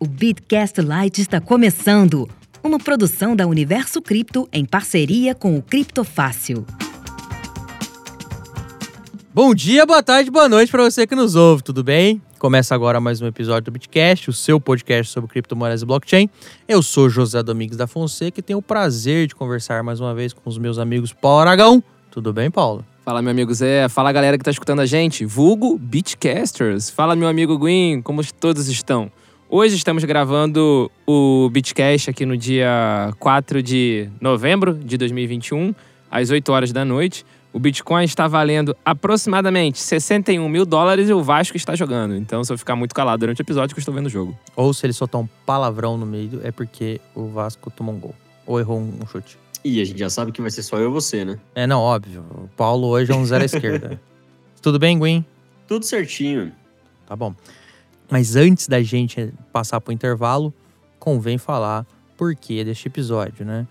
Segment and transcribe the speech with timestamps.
[0.00, 2.28] O Bitcast Lite está começando.
[2.62, 6.64] Uma produção da Universo Cripto em parceria com o Criptofácil.
[9.34, 12.22] Bom dia, boa tarde, boa noite para você que nos ouve, tudo bem?
[12.38, 16.30] Começa agora mais um episódio do Bitcast, o seu podcast sobre criptomoedas e blockchain.
[16.68, 20.32] Eu sou José Domingues da Fonseca e tenho o prazer de conversar mais uma vez
[20.32, 21.82] com os meus amigos Paulo Aragão.
[22.08, 22.84] Tudo bem, Paulo?
[23.04, 23.88] Fala, meu amigo Zé.
[23.88, 25.24] Fala, galera que tá escutando a gente.
[25.24, 26.88] Vulgo Beatcasters.
[26.88, 28.00] Fala, meu amigo Gwyn.
[28.00, 29.10] Como todos estão?
[29.50, 35.74] Hoje estamos gravando o Beatcast aqui no dia 4 de novembro de 2021,
[36.10, 37.24] às 8 horas da noite.
[37.50, 42.14] O Bitcoin está valendo aproximadamente 61 mil dólares e o Vasco está jogando.
[42.14, 44.38] Então, se eu ficar muito calado durante o episódio, que eu estou vendo o jogo.
[44.54, 48.14] Ou se ele soltar um palavrão no meio, é porque o Vasco tomou um gol.
[48.46, 49.38] Ou errou um chute.
[49.64, 51.38] E a gente já sabe que vai ser só eu e você, né?
[51.54, 52.22] É, não, óbvio.
[52.34, 53.98] O Paulo hoje é um zero à esquerda.
[54.60, 55.24] Tudo bem, Gwen?
[55.66, 56.52] Tudo certinho.
[57.06, 57.34] Tá bom.
[58.10, 60.52] Mas antes da gente passar pro intervalo,
[60.98, 63.66] convém falar por que deste episódio, né?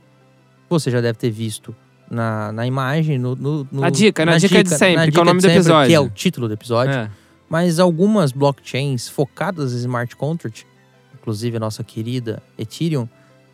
[0.69, 1.75] Você já deve ter visto
[2.09, 5.25] na, na imagem, no, no, no A dica, na, dica, de sempre, que é o
[5.25, 5.89] nome do sempre, episódio.
[5.89, 6.93] Que é o título do episódio.
[6.93, 7.11] É.
[7.49, 10.67] Mas algumas blockchains focadas em smart contract,
[11.15, 13.07] inclusive a nossa querida Ethereum,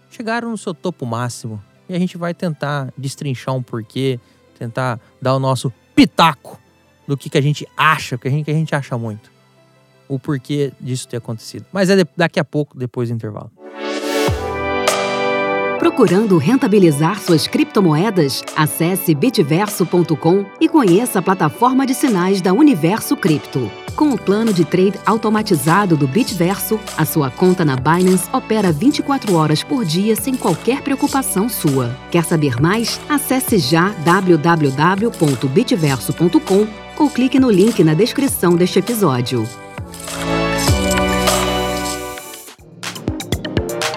[0.09, 1.64] chegaram no seu topo máximo.
[1.88, 4.20] E a gente vai tentar destrinchar um porquê,
[4.58, 6.59] tentar dar o nosso pitaco
[7.08, 9.33] do que, que a gente acha, porque a gente, que a gente acha muito.
[10.14, 11.66] O porquê disso ter acontecido.
[11.73, 13.50] Mas é daqui a pouco, depois do intervalo.
[15.80, 18.44] Procurando rentabilizar suas criptomoedas?
[18.55, 23.72] Acesse bitverso.com e conheça a plataforma de sinais da Universo Cripto.
[23.95, 29.36] Com o plano de trade automatizado do Bitverso, a sua conta na Binance opera 24
[29.36, 31.89] horas por dia sem qualquer preocupação sua.
[32.11, 33.02] Quer saber mais?
[33.09, 36.67] Acesse já www.bitverso.com
[36.98, 39.45] ou clique no link na descrição deste episódio.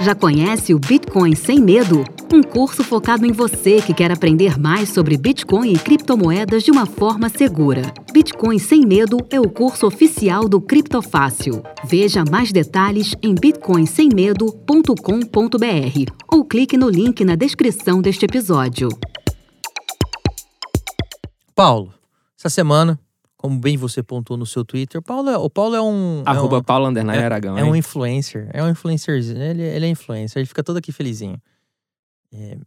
[0.06, 2.04] Já conhece o Bitcoin Sem Medo?
[2.32, 6.86] Um curso focado em você que quer aprender mais sobre Bitcoin e criptomoedas de uma
[6.86, 7.92] forma segura.
[8.12, 11.60] Bitcoin Sem Medo é o curso oficial do Criptofácil.
[11.82, 18.88] Veja mais detalhes em bitcoinsemmedo.com.br ou clique no link na descrição deste episódio.
[21.52, 21.92] Paulo,
[22.38, 22.96] essa semana,
[23.36, 26.22] como bem você pontuou no seu Twitter, Paulo é, o Paulo é um.
[26.26, 27.58] é Arroba um, Paulo Underline Aragão.
[27.58, 27.80] É um hein?
[27.80, 28.48] influencer.
[28.52, 29.42] É um influencerzinho.
[29.42, 30.40] Ele, ele é influencer.
[30.40, 31.40] Ele fica todo aqui felizinho.
[32.32, 32.58] É,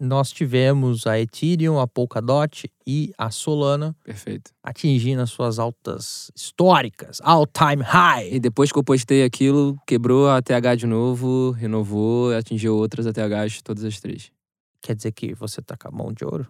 [0.00, 4.50] nós tivemos a Ethereum, a Polkadot e a Solana Perfeito.
[4.62, 8.32] atingindo as suas altas históricas, all time high.
[8.32, 13.60] E depois que eu postei aquilo, quebrou a TH de novo, renovou, atingiu outras ATHs,
[13.62, 14.32] todas as três.
[14.80, 16.46] Quer dizer que você tá com a mão de ouro?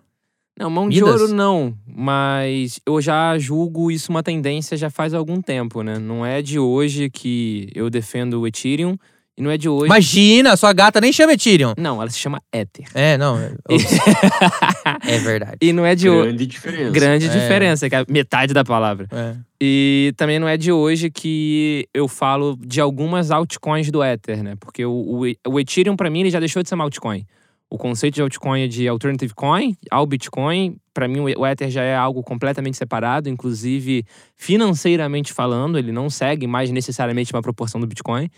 [0.61, 1.21] Não, mão de Midas?
[1.23, 5.99] ouro não, mas eu já julgo isso uma tendência já faz algum tempo, né?
[5.99, 8.97] Não é de hoje que eu defendo o Ethereum
[9.39, 9.87] e não é de hoje.
[9.87, 11.73] Imagina, sua gata nem chama Ethereum.
[11.79, 12.85] Não, ela se chama Ether.
[12.95, 13.39] É, não.
[13.39, 13.55] É,
[15.07, 15.57] é verdade.
[15.63, 16.27] E não é de hoje.
[16.29, 16.91] Grande diferença.
[16.91, 17.29] Grande É.
[17.29, 19.07] diferença, que é metade da palavra.
[19.11, 19.37] É.
[19.61, 24.55] E também não é de hoje que eu falo de algumas altcoins do Ether, né?
[24.61, 27.25] Porque o, o, o Ethereum, pra mim, ele já deixou de ser uma altcoin.
[27.71, 30.77] O conceito de altcoin é de alternative coin ao Bitcoin.
[30.93, 34.05] Pra mim, o Ether já é algo completamente separado, inclusive
[34.37, 38.29] financeiramente falando, ele não segue mais necessariamente uma proporção do Bitcoin.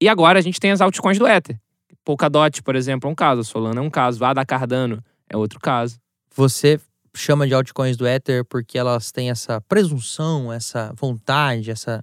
[0.00, 1.60] E agora a gente tem as altcoins do Ether.
[2.02, 3.44] Polkadot, por exemplo, é um caso.
[3.44, 4.24] Solana é um caso.
[4.24, 5.98] A da Cardano é outro caso.
[6.34, 6.80] Você
[7.14, 12.02] chama de altcoins do Ether porque elas têm essa presunção, essa vontade, essa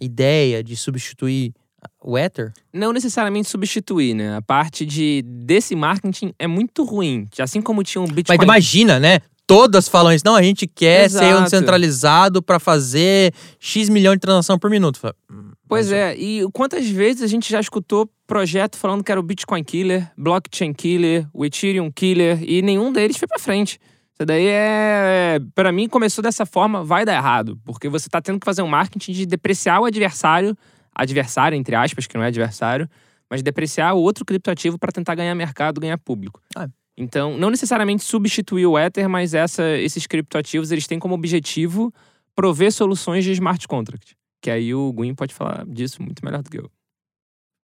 [0.00, 1.54] ideia de substituir
[2.02, 2.52] o Ether?
[2.72, 4.36] não necessariamente substituir, né?
[4.36, 7.26] A parte de desse marketing é muito ruim.
[7.38, 8.36] Assim como tinha um Bitcoin.
[8.36, 9.20] Mas imagina, né?
[9.46, 10.24] Todas falam isso.
[10.24, 11.40] Não, a gente quer ser Exato.
[11.40, 15.00] um descentralizado para fazer X milhão de transação por minuto.
[15.28, 19.22] Hum, Pois é, e quantas vezes a gente já escutou projeto falando que era o
[19.22, 23.78] Bitcoin Killer, Blockchain Killer, o Ethereum Killer, e nenhum deles foi pra frente.
[24.14, 25.38] Isso daí é.
[25.54, 27.58] Pra mim, começou dessa forma, vai dar errado.
[27.64, 30.56] Porque você tá tendo que fazer um marketing de depreciar o adversário,
[30.94, 32.88] adversário, entre aspas, que não é adversário,
[33.28, 36.42] mas depreciar o outro criptoativo para tentar ganhar mercado, ganhar público.
[36.56, 36.68] Ah.
[36.96, 41.92] Então, não necessariamente substituir o Ether, mas essa, esses criptoativos eles têm como objetivo
[42.34, 44.16] prover soluções de smart contract.
[44.42, 46.70] Que aí o Gwyn pode falar disso muito melhor do que eu.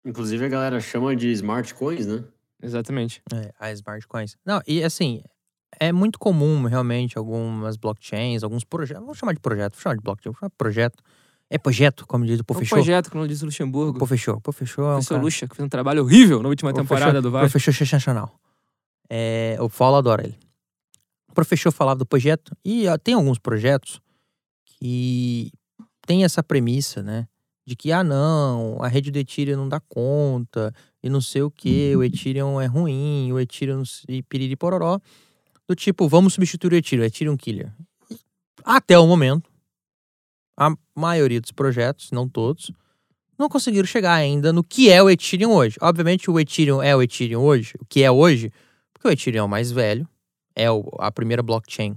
[0.04, 2.24] Inclusive a galera chama de smart coins, né?
[2.62, 3.22] Exatamente.
[3.32, 4.36] É, a smart coins.
[4.44, 5.22] Não, e assim,
[5.78, 9.02] é muito comum realmente algumas blockchains, alguns projetos.
[9.02, 11.02] Vamos chamar de projeto, vamos chamar de blockchain, vamos chamar de projeto.
[11.50, 13.98] É projeto, como diz o É Pô um projeto, como diz o Luxemburgo.
[13.98, 14.84] Pô Fechou, Pô Fechou.
[14.84, 17.32] é um Professor cara- Luxa, que fez um trabalho horrível na última temporada do Pô
[17.32, 17.58] Vasco.
[17.58, 18.38] Fechou sensacional.
[19.08, 20.38] É, o Paulo adora ele.
[21.28, 24.00] O professor falava do projeto e ó, tem alguns projetos
[24.64, 25.50] que
[26.06, 27.26] tem essa premissa, né?
[27.68, 30.72] de que, ah, não, a rede do Ethereum não dá conta,
[31.02, 34.98] e não sei o que, o Ethereum é ruim, o Ethereum e piriri pororó,
[35.68, 37.70] do tipo, vamos substituir o Ethereum, Ethereum Killer.
[38.64, 39.47] Até o momento,
[40.58, 42.72] a maioria dos projetos, não todos,
[43.38, 45.76] não conseguiram chegar ainda no que é o Ethereum hoje.
[45.80, 48.52] Obviamente, o Ethereum é o Ethereum hoje, o que é hoje,
[48.92, 50.08] porque o Ethereum é o mais velho,
[50.56, 50.66] é
[50.98, 51.96] a primeira blockchain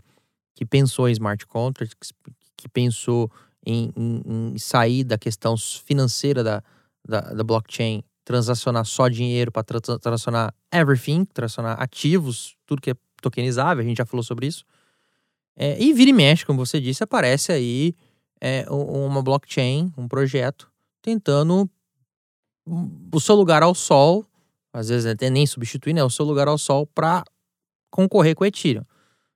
[0.53, 2.11] que pensou em smart contracts,
[2.55, 3.31] que pensou
[3.65, 6.63] em, em, em sair da questão financeira da,
[7.07, 12.95] da, da blockchain, transacionar só dinheiro para tra transacionar everything, transacionar ativos, tudo que é
[13.19, 14.63] tokenizável, a gente já falou sobre isso.
[15.55, 17.95] É, e vira e mexe, como você disse, aparece aí
[18.41, 20.71] é, uma blockchain, um projeto,
[21.01, 21.69] tentando
[23.13, 24.25] o seu lugar ao sol,
[24.73, 26.03] às vezes até nem substituir, né?
[26.03, 27.23] O seu lugar ao sol para
[27.91, 28.83] concorrer com o Ethereum.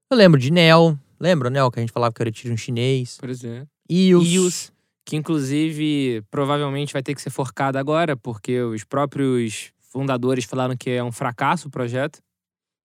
[0.10, 3.18] Eu lembro de Neo, lembra, Neo, que a gente falava que era Ethereum chinês.
[3.18, 3.68] Por exemplo.
[3.88, 4.28] EOS.
[4.28, 4.74] EOS,
[5.06, 10.90] que inclusive provavelmente vai ter que ser forcado agora, porque os próprios fundadores falaram que
[10.90, 12.19] é um fracasso o projeto.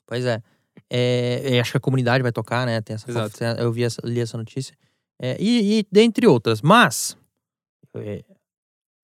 [0.06, 0.42] Pois é.
[0.90, 2.80] é acho que a comunidade vai tocar, né?
[2.80, 3.44] Tem essa, Exato.
[3.58, 4.74] eu vi essa, li essa notícia.
[5.20, 6.62] É, e, e, dentre outras.
[6.62, 7.14] Mas,
[7.94, 8.24] é,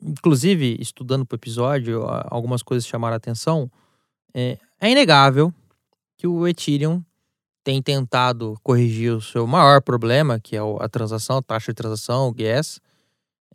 [0.01, 3.71] inclusive, estudando para o episódio, algumas coisas chamaram a atenção.
[4.33, 5.53] É, é inegável
[6.17, 7.05] que o Ethereum
[7.63, 12.29] tem tentado corrigir o seu maior problema, que é a transação, a taxa de transação,
[12.29, 12.81] o gas,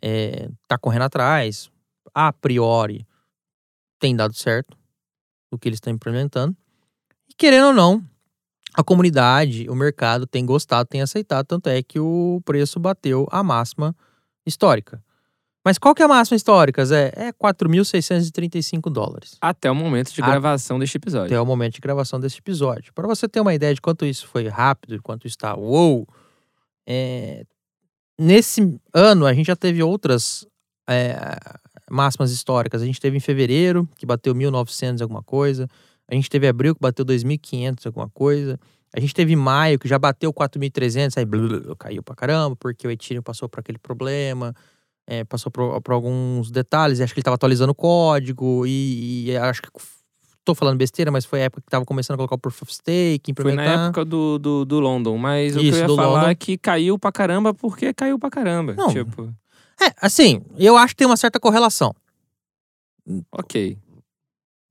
[0.00, 1.70] é, tá correndo atrás.
[2.14, 3.06] A priori,
[3.98, 4.76] tem dado certo
[5.50, 6.56] o que eles estão implementando.
[7.28, 8.04] E querendo ou não,
[8.74, 13.42] a comunidade, o mercado tem gostado, tem aceitado, tanto é que o preço bateu a
[13.42, 13.94] máxima
[14.46, 15.02] histórica.
[15.64, 17.12] Mas qual que é a máxima histórica, Zé?
[17.14, 19.36] É 4.635 dólares.
[19.40, 20.26] Até o momento de a...
[20.26, 21.26] gravação deste episódio.
[21.26, 22.92] Até o momento de gravação deste episódio.
[22.92, 26.06] Para você ter uma ideia de quanto isso foi rápido, quanto está uou,
[26.86, 27.44] é...
[28.18, 30.44] nesse ano a gente já teve outras
[30.88, 31.38] é...
[31.88, 32.82] máximas históricas.
[32.82, 35.68] A gente teve em fevereiro, que bateu 1.900 alguma coisa.
[36.10, 38.58] A gente teve abril, que bateu 2.500 alguma coisa.
[38.94, 42.90] A gente teve maio, que já bateu 4.300, aí blá, caiu pra caramba, porque o
[42.90, 44.54] Ethereum passou por aquele problema
[45.06, 49.36] é, passou por, por, alguns detalhes, acho que ele estava atualizando o código e, e,
[49.36, 49.68] acho que
[50.44, 52.74] tô falando besteira, mas foi a época que estava começando a colocar o Proof of
[52.74, 53.66] Stake, implementar.
[53.66, 56.28] Foi na época do, do, do London, mas Isso, o que eu ia falar London.
[56.28, 58.74] é que caiu pra caramba porque caiu pra caramba.
[58.74, 58.88] Não.
[58.88, 59.32] Tipo...
[59.80, 61.94] É, assim, eu acho que tem uma certa correlação.
[63.32, 63.78] Ok.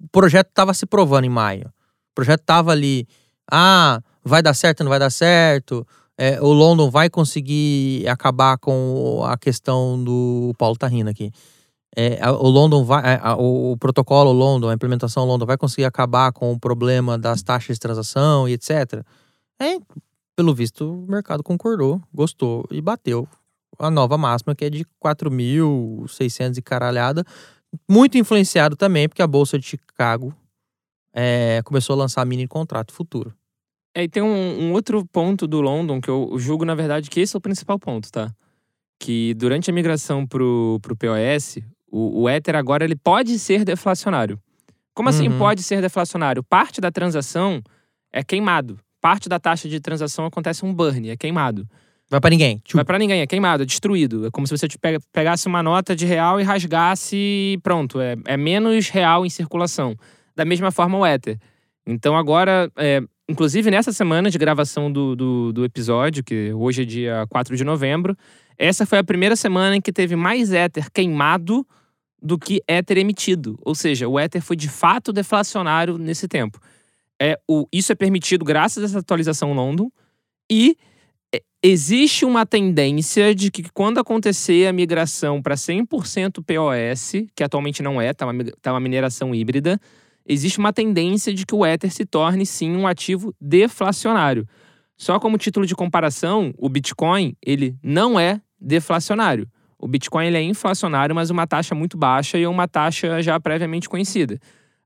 [0.04, 1.68] O projeto estava se provando em maio.
[1.68, 3.08] O projeto estava ali,
[3.52, 5.86] ah, vai dar certo, não vai dar certo
[6.22, 11.32] é, o London vai conseguir acabar com a questão do Paulo tá rindo aqui.
[11.96, 16.52] É, o London vai, é, o, protocolo London, a implementação London vai conseguir acabar com
[16.52, 19.04] o problema das taxas de transação e etc.
[19.60, 19.80] É,
[20.36, 23.28] pelo visto, o mercado concordou, gostou e bateu
[23.80, 27.26] a nova máxima que é de 4.600 e caralhada,
[27.90, 30.36] muito influenciado também porque a bolsa de Chicago
[31.14, 33.34] é, começou a lançar mini contrato futuro.
[33.94, 37.20] É, e tem um, um, outro ponto do London que eu julgo, na verdade, que
[37.20, 38.34] esse é o principal ponto, tá?
[38.98, 41.58] Que durante a migração pro, pro POS,
[41.92, 44.40] o, o Ether agora ele pode ser deflacionário.
[44.94, 45.38] Como assim uhum.
[45.38, 46.44] pode ser deflacionário?
[46.44, 47.62] Parte da transação
[48.12, 48.80] é queimado.
[49.02, 51.68] Parte da taxa de transação acontece um burn, é queimado.
[52.12, 52.62] Vai para ninguém.
[52.66, 52.78] Tchum.
[52.78, 54.28] Vai para ninguém, é queimado, é destruído.
[54.28, 54.68] É como se você
[55.14, 58.02] pegasse uma nota de real e rasgasse e pronto.
[58.02, 59.96] É, é menos real em circulação.
[60.36, 61.40] Da mesma forma o Ether.
[61.88, 66.86] Então agora, é, Inclusive, nessa semana de gravação do, do, do, episódio, que hoje é
[66.86, 68.18] dia 4 de novembro,
[68.58, 71.66] essa foi a primeira semana em que teve mais éter queimado
[72.22, 73.58] do que éter emitido.
[73.64, 76.60] Ou seja, o éter foi de fato deflacionário nesse tempo.
[77.22, 79.90] É, o, isso é permitido graças a essa atualização London.
[80.52, 80.76] E
[81.64, 88.02] existe uma tendência de que quando acontecer a migração para 100% POS, que atualmente não
[88.02, 89.80] é, está uma, tá uma mineração híbrida,
[90.26, 94.48] existe uma tendência de que o Ether se torne sim um ativo deflacionário.
[94.98, 99.48] Só como título de comparação, o Bitcoin ele não é deflacionário.
[99.78, 103.90] O Bitcoin ele é inflacionário, mas uma taxa muito baixa e uma taxa já previamente
[103.90, 104.40] conhecida.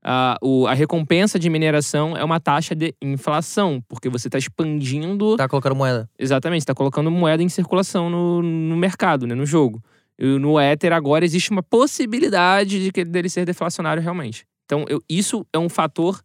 [0.06, 5.32] Uh, o, a recompensa de mineração é uma taxa de inflação, porque você está expandindo.
[5.32, 6.08] Está colocando moeda.
[6.16, 9.82] Exatamente, está colocando moeda em circulação no, no mercado, né, no jogo.
[10.16, 14.46] E no Ether agora existe uma possibilidade de que dele ser deflacionário realmente.
[14.64, 16.22] Então, eu, isso é um fator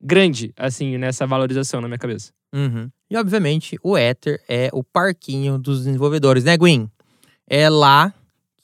[0.00, 2.30] grande, assim, nessa valorização na minha cabeça.
[2.54, 2.88] Uhum.
[3.10, 6.88] E, obviamente, o Ether é o parquinho dos desenvolvedores, né, Gwyn?
[7.48, 8.14] É lá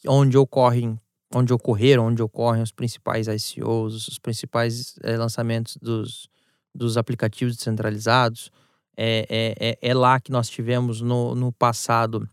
[0.07, 0.97] onde ocorrem,
[1.35, 6.29] onde ocorreram, onde ocorrem os principais ICOs, os principais é, lançamentos dos,
[6.75, 8.51] dos aplicativos descentralizados.
[8.97, 12.29] É, é, é, é, lá que nós tivemos no, no passado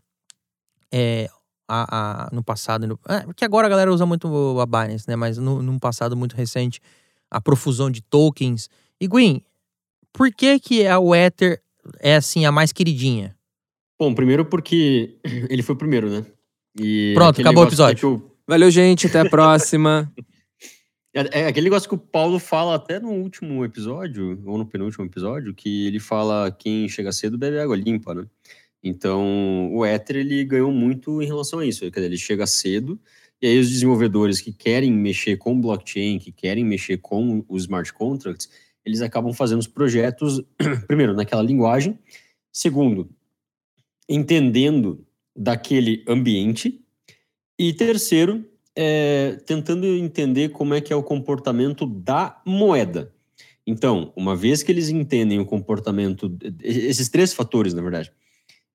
[0.92, 1.28] é,
[1.68, 4.28] a, a- no passado, no, é, porque agora a galera usa muito
[4.60, 5.16] a Binance, né?
[5.16, 6.80] Mas no, num passado muito recente,
[7.30, 8.68] a profusão de tokens.
[9.00, 9.42] E Gwen,
[10.12, 11.62] por que que a Ether
[12.00, 13.36] é assim a mais queridinha?
[13.98, 16.26] Bom, primeiro porque ele foi o primeiro, né?
[16.78, 18.27] E Pronto, acabou o episódio.
[18.48, 19.06] Valeu, gente.
[19.06, 20.10] Até a próxima.
[21.14, 25.04] É, é aquele negócio que o Paulo fala até no último episódio, ou no penúltimo
[25.04, 28.26] episódio, que ele fala quem chega cedo bebe água limpa, né?
[28.82, 31.80] Então, o Ether, ele ganhou muito em relação a isso.
[31.80, 32.98] Quer dizer, ele chega cedo,
[33.42, 37.92] e aí os desenvolvedores que querem mexer com blockchain, que querem mexer com os smart
[37.92, 38.48] contracts,
[38.82, 40.42] eles acabam fazendo os projetos,
[40.88, 41.98] primeiro, naquela linguagem,
[42.50, 43.10] segundo,
[44.08, 45.04] entendendo
[45.36, 46.82] daquele ambiente,
[47.58, 48.44] e terceiro,
[48.76, 53.12] é, tentando entender como é que é o comportamento da moeda.
[53.66, 58.12] Então, uma vez que eles entendem o comportamento, esses três fatores, na verdade,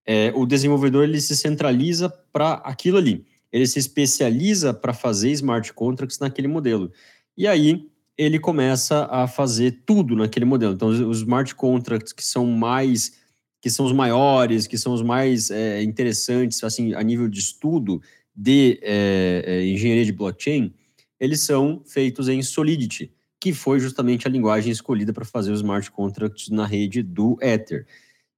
[0.06, 3.26] é, o desenvolvedor ele se centraliza para aquilo ali.
[3.52, 6.92] Ele se especializa para fazer smart contracts naquele modelo.
[7.38, 7.88] E aí
[8.18, 10.74] ele começa a fazer tudo naquele modelo.
[10.74, 13.14] Então, os, smart contracts que são mais,
[13.62, 18.02] que são os maiores, que são os mais é, interessantes, assim, a nível de estudo
[18.36, 20.74] de é, engenharia de blockchain,
[21.20, 25.90] eles são feitos em Solidity, que foi justamente a linguagem escolhida para fazer os smart
[25.92, 27.86] contracts na rede do Ether.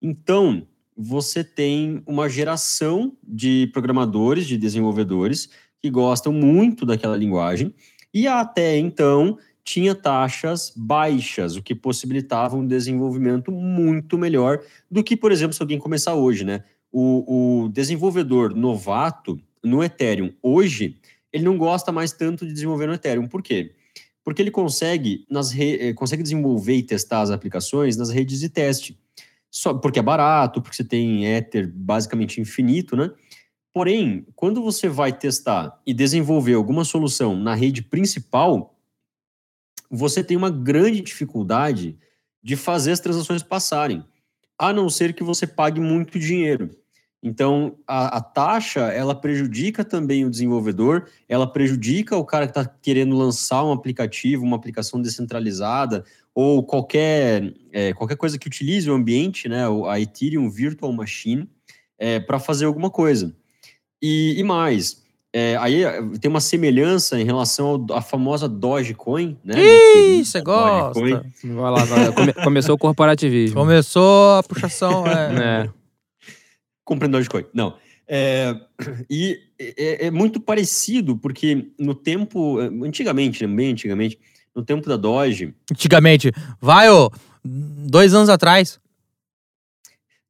[0.01, 5.49] Então, você tem uma geração de programadores, de desenvolvedores
[5.81, 7.73] que gostam muito daquela linguagem
[8.13, 15.17] e até então tinha taxas baixas, o que possibilitava um desenvolvimento muito melhor do que,
[15.17, 16.63] por exemplo, se alguém começar hoje, né?
[16.91, 20.97] O, o desenvolvedor novato no Ethereum hoje,
[21.33, 23.27] ele não gosta mais tanto de desenvolver no Ethereum.
[23.27, 23.73] Por quê?
[24.23, 25.93] Porque ele consegue, nas re...
[25.93, 28.97] consegue desenvolver e testar as aplicações nas redes de teste
[29.55, 33.09] só porque é barato, porque você tem Ether basicamente infinito, né?
[33.73, 38.77] Porém, quando você vai testar e desenvolver alguma solução na rede principal,
[39.89, 41.97] você tem uma grande dificuldade
[42.43, 44.03] de fazer as transações passarem,
[44.59, 46.69] a não ser que você pague muito dinheiro.
[47.27, 52.71] Então, a, a taxa, ela prejudica também o desenvolvedor, ela prejudica o cara que está
[52.79, 56.05] querendo lançar um aplicativo, uma aplicação descentralizada,
[56.35, 61.49] ou qualquer, é, qualquer coisa que utilize o ambiente, né, a Ethereum Virtual Machine,
[61.97, 63.33] é, para fazer alguma coisa.
[63.99, 65.01] E, e mais,
[65.33, 65.81] é, aí
[66.21, 69.55] tem uma semelhança em relação à famosa Dogecoin, né?
[70.19, 70.99] Ih, você gosta.
[71.43, 72.11] Vai lá, vai lá.
[72.11, 73.59] Come- começou o corporativismo.
[73.59, 75.05] Começou a puxação.
[75.07, 75.69] É.
[76.85, 76.87] É.
[76.87, 77.45] comprando Dogecoin.
[77.53, 77.75] Não.
[78.07, 78.55] É,
[79.09, 84.19] e é, é muito parecido, porque no tempo, antigamente, né, bem antigamente,
[84.55, 87.11] no tempo da Doge, Antigamente, vai, ô,
[87.43, 88.79] dois anos atrás.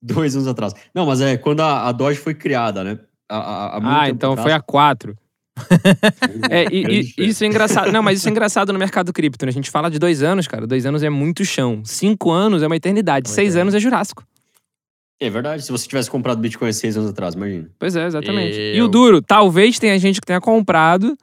[0.01, 0.73] dois anos atrás.
[0.93, 2.97] Não, mas é quando a, a Doge foi criada, né?
[3.27, 4.45] Há muito Ah, tempo então atrás.
[4.45, 5.17] foi a 4.
[6.49, 7.91] É, e, e- isso é engraçado.
[7.91, 9.49] Não, mas isso é engraçado no mercado cripto, né?
[9.49, 10.67] A gente fala de dois anos, cara.
[10.67, 11.81] Dois anos é muito chão.
[11.85, 13.27] Cinco anos é uma eternidade.
[13.29, 13.61] É Seis eternidade.
[13.61, 14.23] anos é Jurássico.
[15.19, 17.69] É verdade, se você tivesse comprado Bitcoin seis anos atrás, imagina.
[17.79, 18.57] Pois é, exatamente.
[18.57, 21.17] E Eu- o duro, talvez tenha gente que tenha comprado,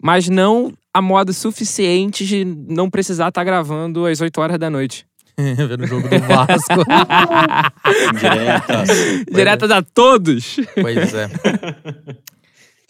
[0.00, 5.04] mas não a modo suficiente de não precisar estar gravando às 8 horas da noite.
[5.36, 6.72] Vendo o jogo do Vasco.
[8.14, 8.88] Indiretas.
[9.30, 10.56] Diretas a todos.
[10.80, 11.28] pois é.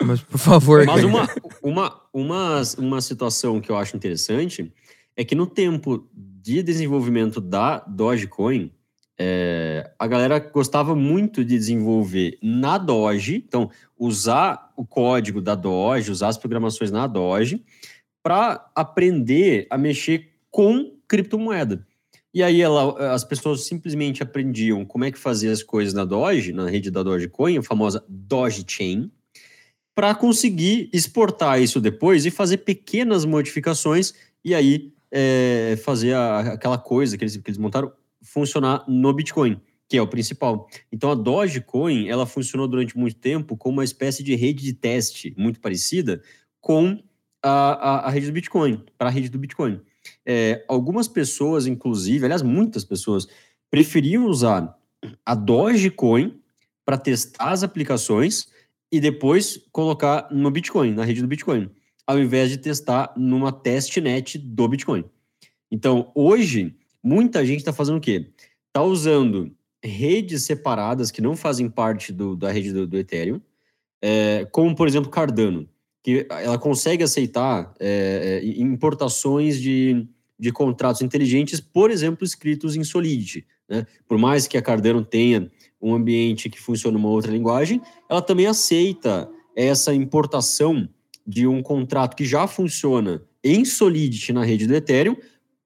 [0.02, 0.84] Mas, por favor.
[0.84, 1.28] Mas uma,
[1.62, 4.70] uma, uma, uma situação que eu acho interessante
[5.16, 8.70] é que no tempo de desenvolvimento da Dogecoin,
[9.18, 16.10] é, a galera gostava muito de desenvolver na Doge, então usar o código da Doge,
[16.10, 17.64] usar as programações na Doge,
[18.22, 21.86] para aprender a mexer com criptomoeda.
[22.34, 26.52] E aí ela, as pessoas simplesmente aprendiam como é que fazia as coisas na Doge,
[26.52, 29.10] na rede da Dogecoin, a famosa Doge Chain,
[29.94, 34.12] para conseguir exportar isso depois e fazer pequenas modificações
[34.44, 37.90] e aí é, fazer a- aquela coisa que eles, que eles montaram
[38.26, 40.68] funcionar no Bitcoin, que é o principal.
[40.90, 45.34] Então a Dogecoin ela funcionou durante muito tempo como uma espécie de rede de teste
[45.36, 46.20] muito parecida
[46.60, 47.02] com
[47.42, 49.80] a, a, a rede do Bitcoin, para a rede do Bitcoin.
[50.24, 53.28] É, algumas pessoas, inclusive, aliás, muitas pessoas,
[53.70, 54.76] preferiam usar
[55.24, 56.40] a Dogecoin
[56.84, 58.48] para testar as aplicações
[58.90, 61.70] e depois colocar no Bitcoin, na rede do Bitcoin,
[62.06, 65.04] ao invés de testar numa testnet do Bitcoin.
[65.70, 68.26] Então, hoje, muita gente está fazendo o quê?
[68.66, 73.40] Está usando redes separadas que não fazem parte do- da rede do, do Ethereum,
[74.02, 75.68] é, como, por exemplo, Cardano,
[76.02, 80.06] que ela consegue aceitar é, é, importações de,
[80.38, 83.46] de contratos inteligentes, por exemplo, escritos em Solidity.
[83.68, 83.86] Né?
[84.08, 85.48] Por mais que a Cardano tenha
[85.80, 90.88] um ambiente que funciona uma outra linguagem, ela também aceita essa importação
[91.24, 95.16] de um contrato que já funciona em Solidity na rede do Ethereum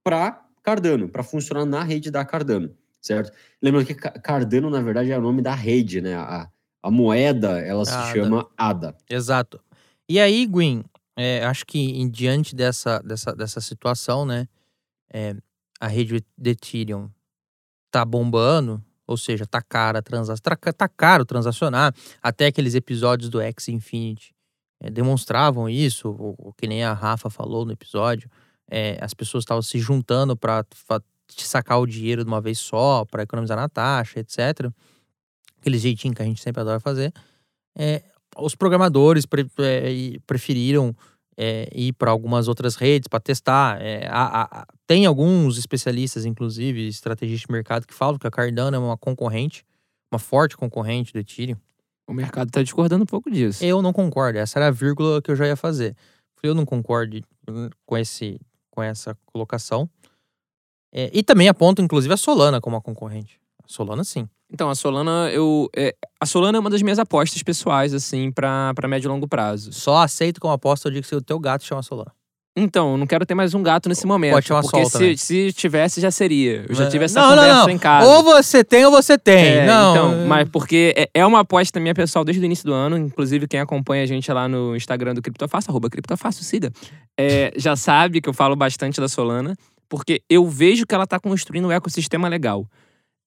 [0.05, 3.33] para Cardano, para funcionar na rede da Cardano, certo?
[3.63, 6.15] Lembrando que Cardano, na verdade, é o nome da rede, né?
[6.15, 6.49] A,
[6.83, 8.13] a moeda, ela se ADA.
[8.13, 8.97] chama ADA.
[9.09, 9.61] Exato.
[10.09, 10.83] E aí, Gwyn,
[11.17, 14.49] é, acho que em diante dessa, dessa, dessa situação, né?
[15.13, 15.35] é,
[15.81, 17.11] a rede de Ethereum
[17.91, 21.95] tá bombando, ou seja, tá cara transacionar, tá caro transacionar.
[22.23, 24.33] Até aqueles episódios do X Infinity
[24.81, 28.31] é, demonstravam isso, o que nem a Rafa falou no episódio.
[28.71, 30.65] É, as pessoas estavam se juntando para
[31.37, 34.71] sacar o dinheiro de uma vez só, para economizar na taxa, etc.
[35.61, 37.13] Aquele jeitinho que a gente sempre adora fazer.
[37.77, 38.03] É,
[38.39, 40.95] os programadores pre- é, preferiram
[41.37, 43.81] é, ir para algumas outras redes para testar.
[43.81, 48.77] É, a- a- tem alguns especialistas, inclusive, estrategistas de mercado, que falam que a Cardano
[48.77, 49.65] é uma concorrente,
[50.13, 51.57] uma forte concorrente do Ethereum.
[52.07, 53.65] O mercado tá discordando um pouco disso.
[53.65, 55.97] Eu não concordo, essa era a vírgula que eu já ia fazer.
[56.43, 57.21] Eu não concordo
[57.87, 58.39] com, esse,
[58.71, 59.89] com essa colocação.
[60.93, 63.41] É, e também aponto, inclusive, a Solana como uma concorrente.
[63.63, 64.29] A Solana, sim.
[64.53, 65.69] Então, a Solana, eu.
[65.77, 69.29] é, a Solana é uma das minhas apostas pessoais, assim, pra, pra médio e longo
[69.29, 69.73] prazo.
[69.73, 72.13] Só aceito como aposta eu digo que se o teu gato chama Solana.
[72.57, 74.33] Então, eu não quero ter mais um gato nesse momento.
[74.33, 76.65] Pode chamar porque Sol se, se tivesse, já seria.
[76.69, 77.71] Eu já tive essa não, não, conversa não.
[77.71, 78.07] em casa.
[78.07, 79.59] Ou você tem ou você tem.
[79.59, 79.93] É, não.
[79.93, 82.99] Então, mas porque é, é uma aposta minha pessoal desde o início do ano.
[82.99, 86.73] Inclusive, quem acompanha a gente lá no Instagram do Criptofácil, arroba Criptofácil, siga.
[87.17, 89.55] é, já sabe que eu falo bastante da Solana,
[89.89, 92.67] porque eu vejo que ela tá construindo um ecossistema legal.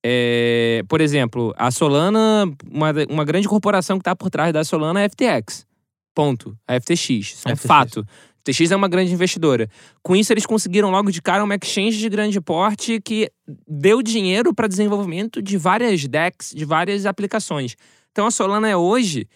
[0.05, 5.01] É, por exemplo, a Solana, uma, uma grande corporação que tá por trás da Solana
[5.01, 5.65] é a FTX.
[6.13, 6.57] Ponto.
[6.67, 7.09] A FTX.
[7.09, 7.65] Isso é FTX.
[7.65, 8.05] fato.
[8.43, 9.69] FTX é uma grande investidora.
[10.01, 13.31] Com isso, eles conseguiram logo de cara uma exchange de grande porte que
[13.67, 17.75] deu dinheiro para desenvolvimento de várias DEX, de várias aplicações.
[18.11, 19.27] Então, a Solana é hoje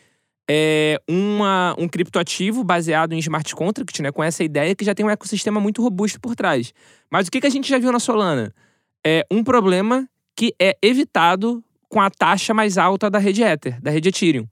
[0.49, 5.05] é, uma, um criptoativo baseado em smart contract, né, com essa ideia que já tem
[5.05, 6.73] um ecossistema muito robusto por trás.
[7.09, 8.53] Mas o que, que a gente já viu na Solana?
[9.05, 13.89] É um problema que é evitado com a taxa mais alta da rede Ether, da
[13.89, 14.47] rede Ethereum.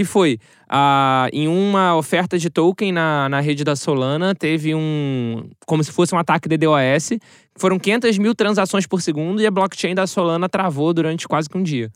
[0.00, 5.50] Que foi, ah, em uma oferta de token na, na rede da Solana, teve um.
[5.66, 7.18] como se fosse um ataque DDoS.
[7.54, 11.58] Foram 500 mil transações por segundo e a blockchain da Solana travou durante quase que
[11.58, 11.92] um dia.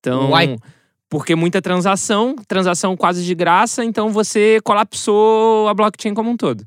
[0.00, 0.30] Então.
[0.30, 0.56] Uai.
[1.10, 6.64] Porque muita transação, transação quase de graça, então você colapsou a blockchain como um todo.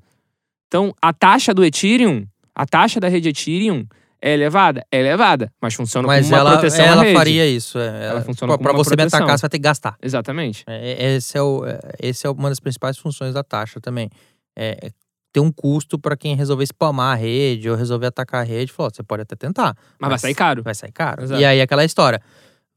[0.67, 3.87] Então, a taxa do Ethereum, a taxa da rede Ethereum
[4.21, 4.85] é elevada?
[4.91, 7.15] É elevada, mas funciona Mas como uma ela, proteção ela rede.
[7.15, 7.79] faria isso.
[7.79, 9.19] É, Ela funciona como Pra uma você me proteção.
[9.19, 9.95] atacar, você vai ter que gastar.
[10.01, 10.63] Exatamente.
[10.67, 14.09] É, é, esse, é o, é, esse é uma das principais funções da taxa também.
[14.55, 14.91] É, é
[15.33, 18.71] ter um custo para quem resolver spamar a rede ou resolver atacar a rede.
[18.71, 19.75] Falou, você pode até tentar.
[19.99, 20.61] Mas vai sair caro.
[20.61, 21.23] Vai sair caro.
[21.23, 21.41] Exato.
[21.41, 22.21] E aí aquela história.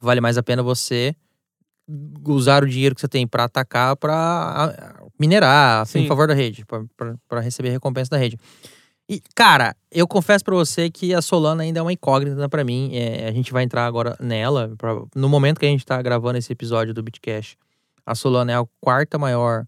[0.00, 1.14] Vale mais a pena você
[2.26, 6.04] usar o dinheiro que você tem para atacar para minerar assim, Sim.
[6.04, 6.64] em favor da rede,
[7.28, 8.38] para receber recompensa da rede.
[9.08, 12.90] E, cara, eu confesso para você que a Solana ainda é uma incógnita para mim.
[12.94, 14.74] É, a gente vai entrar agora nela.
[14.78, 17.56] pra- no momento que a gente tá gravando esse episódio do Bitcash,
[18.06, 19.66] a Solana é a quarta maior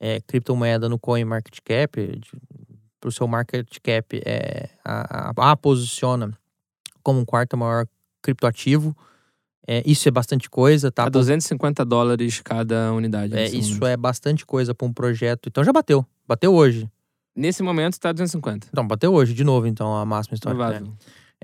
[0.00, 2.20] é, criptomoeda no CoinMarketCap.
[3.00, 6.32] Para o seu market cap, é, a, a, a posiciona
[7.02, 7.86] como quarto maior
[8.20, 8.96] criptoativo.
[9.66, 11.04] É, isso é bastante coisa, tá?
[11.04, 13.34] A 250 dólares cada unidade.
[13.36, 15.48] É, isso é bastante coisa para um projeto.
[15.48, 16.04] Então já bateu.
[16.26, 16.88] Bateu hoje.
[17.34, 18.68] Nesse momento tá 250.
[18.70, 20.80] Então, bateu hoje, de novo, então, a máxima histórica.
[20.80, 20.92] né?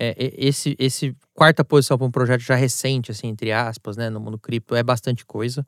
[0.00, 4.20] É, esse, esse quarta posição para um projeto já recente, assim, entre aspas, né, no
[4.20, 5.66] mundo cripto, é bastante coisa.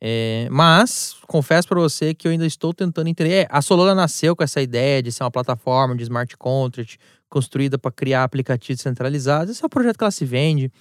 [0.00, 3.32] É, mas, confesso para você que eu ainda estou tentando entender.
[3.32, 6.98] É, a Solana nasceu com essa ideia de ser uma plataforma de smart contract
[7.28, 9.56] construída para criar aplicativos centralizados.
[9.56, 10.72] Esse é o projeto que ela se vende.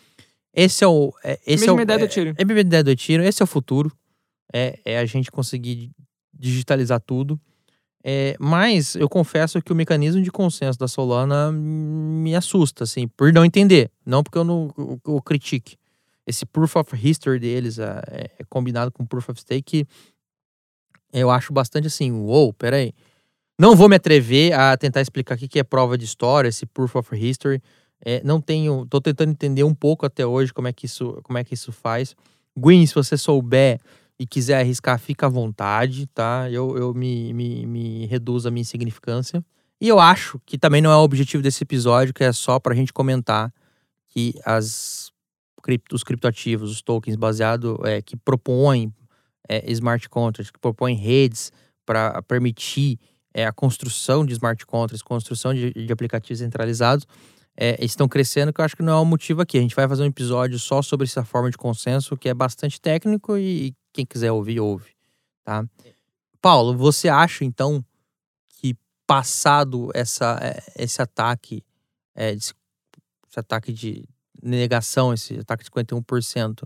[0.54, 1.14] Esse é o.
[1.24, 2.34] É, esse Mesma é o, ideia do é, Ethereum.
[2.38, 3.26] É a mesma ideia do Ethereum.
[3.26, 3.92] Esse é o futuro.
[4.54, 5.92] É, é a gente conseguir
[6.34, 7.40] digitalizar tudo.
[8.04, 13.34] É, mas eu confesso que o mecanismo de consenso da Solana me assusta, assim, por
[13.34, 13.92] não entender.
[14.06, 14.74] Não porque eu não
[15.06, 15.78] eu critique.
[16.26, 18.02] Esse proof of history deles é,
[18.40, 19.86] é combinado com proof of stake.
[21.12, 22.94] Eu acho bastante assim, uou, peraí.
[23.60, 26.66] Não vou me atrever a tentar explicar o que que é prova de história, esse
[26.66, 27.62] proof of history.
[28.06, 31.38] É, não tenho, tô tentando entender um pouco até hoje como é que isso, como
[31.38, 32.16] é que isso faz.
[32.56, 33.80] Gwyn, se você souber
[34.20, 36.50] e quiser arriscar, fica à vontade, tá?
[36.52, 39.44] Eu, eu me, me, me reduzo a minha insignificância.
[39.80, 42.76] E eu acho que também não é o objetivo desse episódio, que é só pra
[42.76, 43.54] gente comentar
[44.10, 45.12] que as
[45.64, 48.94] cripto, os criptoativos, os tokens baseados, é, que propõem
[49.48, 51.52] é, smart contracts, que propõem redes
[51.86, 53.00] para permitir
[53.34, 57.06] é, a construção de smart contracts, construção de, de aplicativos centralizados,
[57.56, 59.58] é, estão crescendo, que eu acho que não é o motivo aqui.
[59.58, 62.80] A gente vai fazer um episódio só sobre essa forma de consenso, que é bastante
[62.80, 64.96] técnico e quem quiser ouvir, ouve,
[65.44, 65.66] tá?
[66.42, 67.84] Paulo, você acha, então,
[68.48, 71.64] que passado essa, é, esse ataque,
[72.16, 72.54] é, esse,
[73.28, 74.06] esse ataque de
[74.42, 76.64] negação, esse ataque de 51%,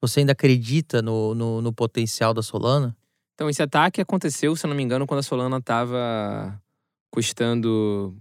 [0.00, 2.96] você ainda acredita no, no, no potencial da Solana?
[3.34, 6.60] Então, esse ataque aconteceu, se eu não me engano, quando a Solana estava
[7.10, 8.16] custando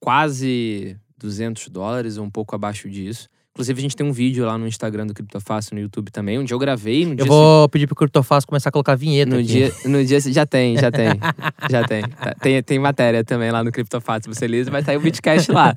[0.00, 3.28] quase 200 dólares um pouco abaixo disso.
[3.56, 6.52] Inclusive, a gente tem um vídeo lá no Instagram do Criptofácil, no YouTube também, onde
[6.52, 7.10] eu gravei.
[7.16, 9.46] Eu vou pedir pro Criptofácil começar a colocar vinheta no aqui.
[9.46, 11.08] dia, no dia já tem, já tem,
[11.70, 12.02] já tem.
[12.02, 12.62] Tá, tem.
[12.62, 14.30] Tem matéria também lá no Criptofácil.
[14.30, 15.72] Se você lê, vai sair o Bitcast lá.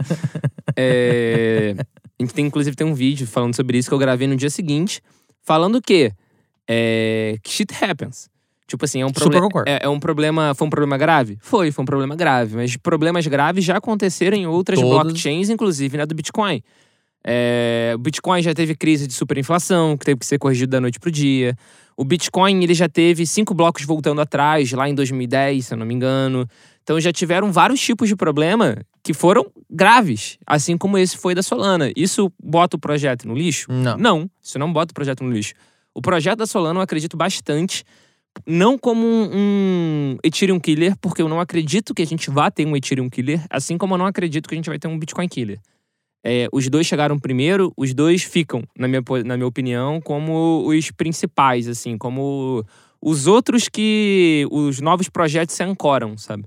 [0.75, 1.73] É,
[2.19, 4.49] a gente tem, inclusive, tem um vídeo falando sobre isso que eu gravei no dia
[4.49, 5.01] seguinte,
[5.41, 6.11] falando que,
[6.67, 8.29] é, que shit happens.
[8.67, 9.47] Tipo assim, é um problema.
[9.65, 10.53] É, é um problema.
[10.53, 11.37] Foi um problema grave?
[11.39, 12.57] Foi, foi um problema grave.
[12.57, 15.01] Mas problemas graves já aconteceram em outras Todos.
[15.01, 16.61] blockchains, inclusive na do Bitcoin.
[17.25, 20.99] É, o Bitcoin já teve crise de superinflação, que teve que ser corrigido da noite
[20.99, 21.55] pro dia.
[21.97, 25.85] O Bitcoin ele já teve cinco blocos voltando atrás, lá em 2010, se eu não
[25.85, 26.47] me engano.
[26.81, 31.43] Então já tiveram vários tipos de problema que foram graves, assim como esse foi da
[31.43, 31.91] Solana.
[31.95, 33.71] Isso bota o projeto no lixo?
[33.71, 33.97] Não.
[33.97, 35.53] Não, isso não bota o projeto no lixo.
[35.93, 37.83] O projeto da Solana eu acredito bastante,
[38.47, 42.65] não como um, um Ethereum Killer, porque eu não acredito que a gente vá ter
[42.65, 45.27] um Ethereum Killer, assim como eu não acredito que a gente vai ter um Bitcoin
[45.27, 45.59] Killer.
[46.23, 50.91] É, os dois chegaram primeiro, os dois ficam, na minha, na minha opinião, como os
[50.91, 52.65] principais, assim, como
[53.01, 56.43] os outros que os novos projetos se ancoram, sabe?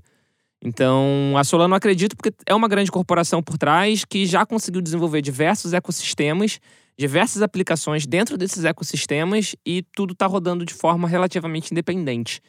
[0.63, 4.81] Então, a Solana eu acredito porque é uma grande corporação por trás que já conseguiu
[4.81, 6.59] desenvolver diversos ecossistemas,
[6.97, 12.39] diversas aplicações dentro desses ecossistemas e tudo está rodando de forma relativamente independente.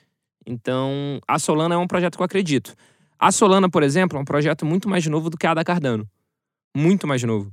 [0.46, 2.74] Então, a Solana é um projeto que eu acredito.
[3.18, 6.08] A Solana, por exemplo, é um projeto muito mais novo do que a Ada Cardano.
[6.76, 7.52] Muito mais novo.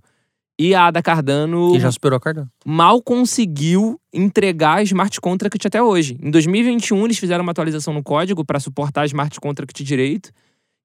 [0.60, 2.50] E a Ada Cardano E já superou a Cardano.
[2.66, 6.18] mal conseguiu entregar smart contract até hoje.
[6.22, 10.32] Em 2021, eles fizeram uma atualização no código para suportar smart contract direito.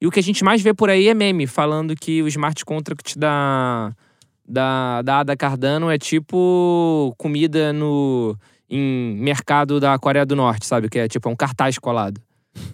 [0.00, 2.64] E o que a gente mais vê por aí é meme, falando que o smart
[2.64, 3.92] contract da,
[4.46, 8.36] da, da Ada Cardano é tipo comida no
[8.68, 10.88] em mercado da Coreia do Norte, sabe?
[10.88, 12.20] Que é tipo é um cartaz colado.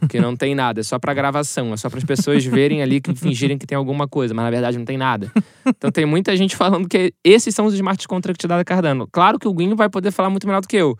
[0.08, 3.00] Que não tem nada, é só pra gravação, é só para as pessoas verem ali
[3.00, 5.30] que fingirem que tem alguma coisa, mas na verdade não tem nada.
[5.66, 9.08] Então tem muita gente falando que esses são os smart contracts da Cardano.
[9.10, 10.96] Claro que o Guinho vai poder falar muito melhor do que eu,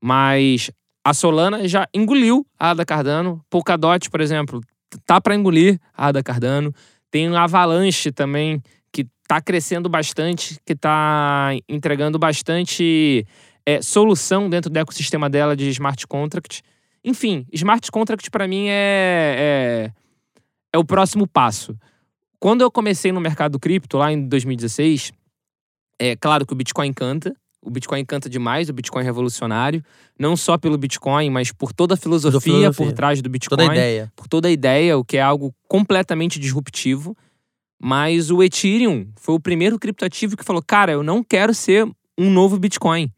[0.00, 0.70] mas
[1.04, 3.40] a Solana já engoliu a Ada Cardano.
[3.48, 4.60] Polkadot, por exemplo,
[5.06, 6.74] tá para engolir a Ada Cardano.
[7.10, 8.62] Tem um Avalanche também
[8.92, 13.26] que tá crescendo bastante, que tá entregando bastante
[13.64, 16.62] é, solução dentro do ecossistema dela de smart contract.
[17.04, 20.00] Enfim, smart contract para mim é, é
[20.72, 21.76] é o próximo passo.
[22.38, 25.12] Quando eu comecei no mercado cripto, lá em 2016,
[25.98, 27.34] é claro que o Bitcoin canta.
[27.62, 29.84] O Bitcoin canta demais, o Bitcoin é revolucionário.
[30.18, 32.86] Não só pelo Bitcoin, mas por toda a filosofia, filosofia.
[32.86, 33.58] por trás do Bitcoin.
[33.58, 34.12] Toda a ideia.
[34.16, 37.14] Por toda a ideia, o que é algo completamente disruptivo.
[37.82, 41.86] Mas o Ethereum foi o primeiro criptoativo que falou: cara, eu não quero ser
[42.16, 43.10] um novo Bitcoin.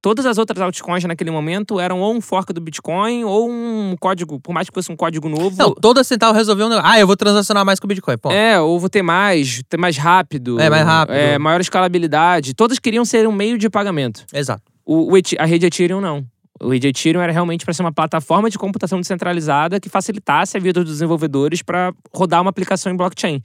[0.00, 4.38] Todas as outras altcoins naquele momento eram ou um fork do Bitcoin ou um código,
[4.38, 5.56] por mais que fosse um código novo.
[5.58, 6.88] Não, toda central resolveu um negócio.
[6.88, 8.16] Ah, eu vou transacionar mais com o Bitcoin.
[8.16, 8.30] Pô.
[8.30, 10.60] É, ou vou ter mais, ter mais rápido.
[10.60, 11.16] É, mais rápido.
[11.16, 12.54] É, maior escalabilidade.
[12.54, 14.24] Todas queriam ser um meio de pagamento.
[14.32, 14.62] Exato.
[14.86, 16.24] O, o a rede Ethereum não.
[16.60, 20.60] O rede Ethereum era realmente para ser uma plataforma de computação descentralizada que facilitasse a
[20.60, 23.42] vida dos desenvolvedores para rodar uma aplicação em blockchain.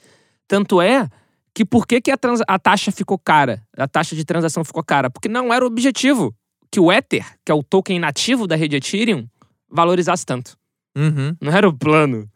[0.47, 1.07] Tanto é
[1.55, 3.61] que por que, que a, trans- a taxa ficou cara?
[3.77, 5.09] A taxa de transação ficou cara?
[5.09, 6.33] Porque não era o objetivo
[6.73, 9.27] que o Ether, que é o token nativo da rede Ethereum,
[9.69, 10.57] valorizasse tanto.
[10.97, 11.35] Uhum.
[11.39, 12.27] Não era o plano.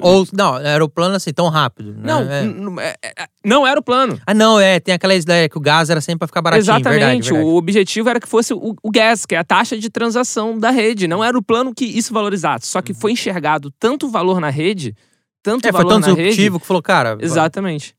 [0.00, 1.92] Ou, não, era o plano assim, tão rápido.
[1.94, 2.00] né?
[2.04, 2.42] Não, É.
[2.44, 4.20] n- é- é- não era o plano.
[4.26, 4.80] Ah, não, é.
[4.80, 6.62] Tem aquela ideia que o gás era sempre pra ficar baratinho.
[6.62, 6.98] Exatamente.
[6.98, 7.46] Verdade, verdade.
[7.48, 10.70] O objetivo era que fosse o, o gas, que é a taxa de transação da
[10.70, 11.06] rede.
[11.06, 12.66] Não era o plano que isso valorizasse.
[12.66, 14.94] Só que foi enxergado tanto valor na rede,
[15.42, 17.16] tanto É, foi valor tão na disruptivo que falou, cara.
[17.20, 17.94] Exatamente.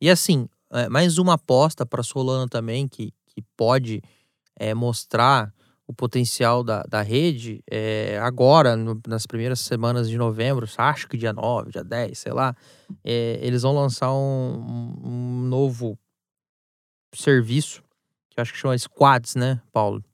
[0.00, 4.02] E assim, é, mais uma aposta para Solana também, que, que pode
[4.58, 5.52] é, mostrar
[5.86, 11.16] o potencial da, da rede é, agora, no- nas primeiras semanas de novembro, acho que
[11.16, 12.54] dia 9, dia 10, sei lá,
[13.02, 15.98] é, eles vão lançar um, um- novo
[17.14, 17.82] serviço,
[18.30, 20.04] que acho que chama Squads, né, Paulo?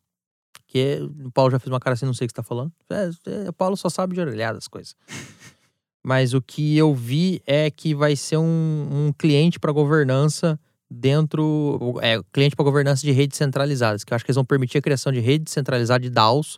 [0.67, 2.43] Que é- o Paulo já fez uma cara assim, não sei o que você tá
[2.43, 2.73] falando.
[2.91, 3.11] É,
[3.47, 4.95] é, o Paulo só sabe de orelhada as coisas.
[6.07, 10.59] Mas o que eu vi é que vai ser um, um cliente para governança
[10.91, 11.99] dentro.
[12.03, 14.83] É, cliente para governança de redes centralizadas, que eu acho que eles vão permitir a
[14.83, 16.57] criação de rede centralizada de DAOs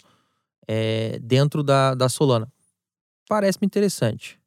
[0.68, 2.48] é, dentro da, da Solana.
[3.28, 4.38] Parece-me interessante.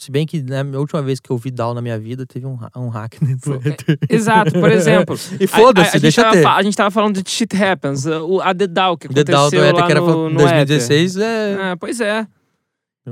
[0.00, 2.56] Se bem que na última vez que eu vi DAO na minha vida, teve um,
[2.76, 3.98] um hack dentro Ether.
[4.08, 5.16] Exato, por exemplo.
[5.40, 6.46] E a- a- foda-se, a gente deixa tava ter.
[6.46, 8.06] A gente tava falando de shit happens.
[8.06, 11.16] o- A The DAO que The aconteceu DAO do Ether, que era no, no 2016,
[11.16, 11.52] é.
[11.52, 11.60] Ether.
[11.64, 12.26] Ah, pois é.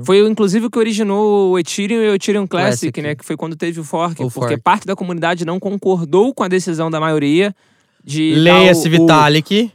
[0.05, 3.01] Foi inclusive o que originou o Ethereum e o Ethereum Classic, Classic.
[3.01, 3.15] né?
[3.15, 4.21] Que foi quando teve o fork.
[4.23, 4.61] O porque fork.
[4.61, 7.55] parte da comunidade não concordou com a decisão da maioria
[8.03, 8.33] de.
[8.35, 9.71] Leia-se Vitalik.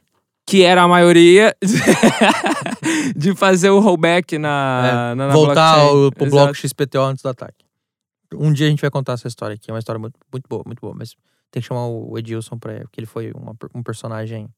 [0.47, 1.55] que era a maioria,
[3.17, 4.83] de fazer o rollback na,
[5.13, 6.05] É, na, na voltar blockchain.
[6.05, 6.31] ao, pro Exato.
[6.45, 7.65] bloco XPTO antes do ataque.
[8.35, 9.71] Um dia a gente vai contar essa história aqui.
[9.71, 10.95] É uma história muito, muito boa, muito boa.
[10.97, 11.15] Mas
[11.51, 12.81] tem que chamar o Edilson pra.
[12.81, 14.49] Porque ele foi uma um personagem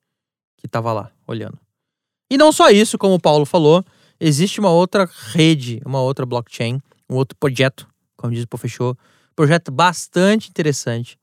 [0.57, 1.59] que tava lá, olhando.
[2.31, 3.85] E não só isso, como o Paulo falou,
[4.21, 8.97] existe uma outra rede, uma outra blockchain, um outro projeto, como diz o Fechou.
[9.37, 11.19] Projeto bastante interessante.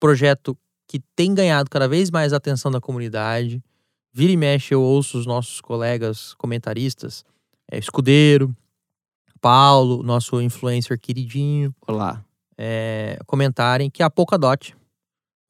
[0.00, 0.56] Projeto
[0.86, 3.62] que tem ganhado cada vez mais a atenção da comunidade.
[4.12, 7.24] Vira e mexe, eu ouço os nossos colegas comentaristas,
[7.70, 8.54] é, Escudeiro,
[9.40, 12.24] Paulo, nosso influencer queridinho, Olá.
[12.56, 14.76] é, comentarem que a Polkadot,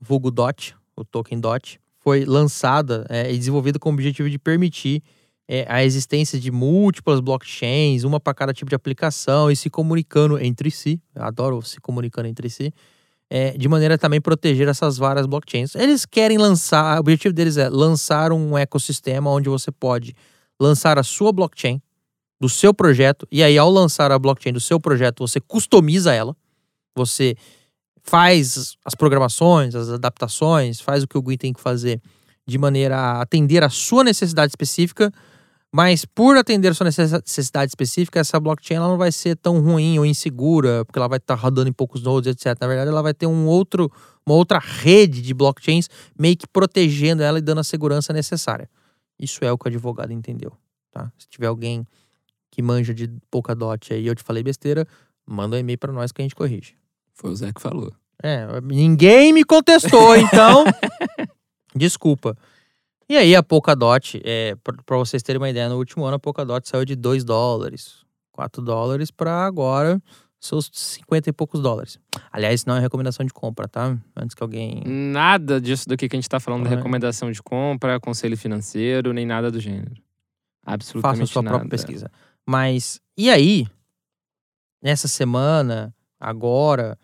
[0.01, 5.03] vulgo DOT, o token DOT, foi lançada é, e desenvolvida com o objetivo de permitir
[5.49, 10.39] é, a existência de múltiplas blockchains, uma para cada tipo de aplicação e se comunicando
[10.39, 11.01] entre si.
[11.15, 12.73] Eu adoro se comunicando entre si.
[13.31, 15.75] é, de maneira a também proteger essas várias blockchains.
[15.75, 20.15] Eles querem lançar, o objetivo deles é lançar um ecossistema onde você pode
[20.61, 21.81] lançar a sua blockchain
[22.41, 26.37] do seu projeto, e aí ao lançar a blockchain do seu projeto, você customiza ela,
[26.95, 27.35] você
[28.03, 32.01] faz as programações, as adaptações, faz o que o GUI tem que fazer
[32.47, 35.11] de maneira a atender a sua necessidade específica,
[35.77, 39.99] mas por atender a sua necessidade específica, essa blockchain ela não vai ser tão ruim
[39.99, 42.57] ou insegura, porque ela vai estar rodando em poucos nodes, etc.
[42.61, 43.91] Na verdade, ela vai ter um outro,
[44.25, 48.71] uma outra rede de blockchains meio que protegendo ela e dando a segurança necessária.
[49.19, 50.53] Isso é o que o advogado entendeu,
[50.93, 51.11] tá?
[51.19, 51.85] Se tiver alguém
[52.53, 54.87] que manja de Polkadot aí e eu te falei besteira,
[55.27, 56.77] manda um e-mail para nós que a gente corrige.
[57.15, 57.93] Foi o Zé que falou.
[58.23, 60.65] É, ninguém me contestou, então.
[61.75, 62.39] desculpa.
[63.09, 66.67] E aí, a Polkadot, é, para vocês terem uma ideia, no último ano a Polkadot
[66.69, 70.01] saiu de 2 dólares, 4 dólares para agora
[70.41, 71.99] seus 50 e poucos dólares.
[72.31, 73.97] Aliás, isso não é recomendação de compra, tá?
[74.15, 74.83] Antes que alguém.
[74.85, 76.77] Nada disso do que a gente tá falando, de é.
[76.77, 79.95] recomendação de compra, conselho financeiro, nem nada do gênero.
[80.67, 81.57] Absolutamente Faça a sua nada.
[81.57, 82.11] própria pesquisa.
[82.47, 83.67] Mas, e aí,
[84.83, 86.99] nessa semana, agora,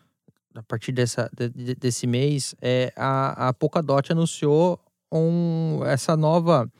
[0.54, 4.78] a partir dessa, de- de- desse mês, é, a, a Polkadot anunciou
[5.12, 6.70] um, essa nova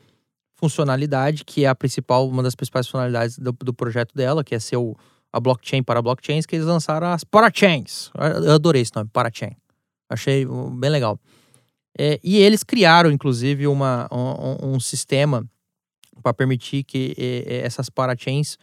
[0.55, 4.59] funcionalidade, que é a principal, uma das principais funcionalidades do, do projeto dela, que é
[4.59, 4.95] ser o,
[5.33, 8.11] a blockchain para blockchains, que eles lançaram as parachains.
[8.45, 9.55] Eu adorei esse nome, parachain.
[10.09, 10.45] Achei
[10.77, 11.19] bem legal.
[11.97, 15.45] É, e eles criaram, inclusive, uma, um- um, sistema
[16.21, 18.57] para permitir que eh, eh, essas parachains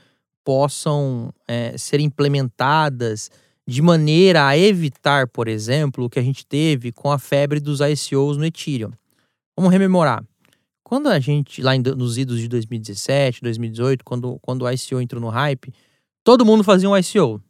[0.45, 3.31] possam eh, ser implementadas
[3.67, 7.81] de maneira a evitar, por exemplo, o que a gente teve com a febre dos
[7.81, 8.93] ICOs no Ethereum.
[9.59, 10.23] Vamos rememorar.
[10.85, 15.21] Quando a gente, lá em nos idos de 2017, 2018, quando, quando o ICO entrou
[15.21, 15.75] no hype,
[16.23, 17.43] todo mundo fazia um ICO.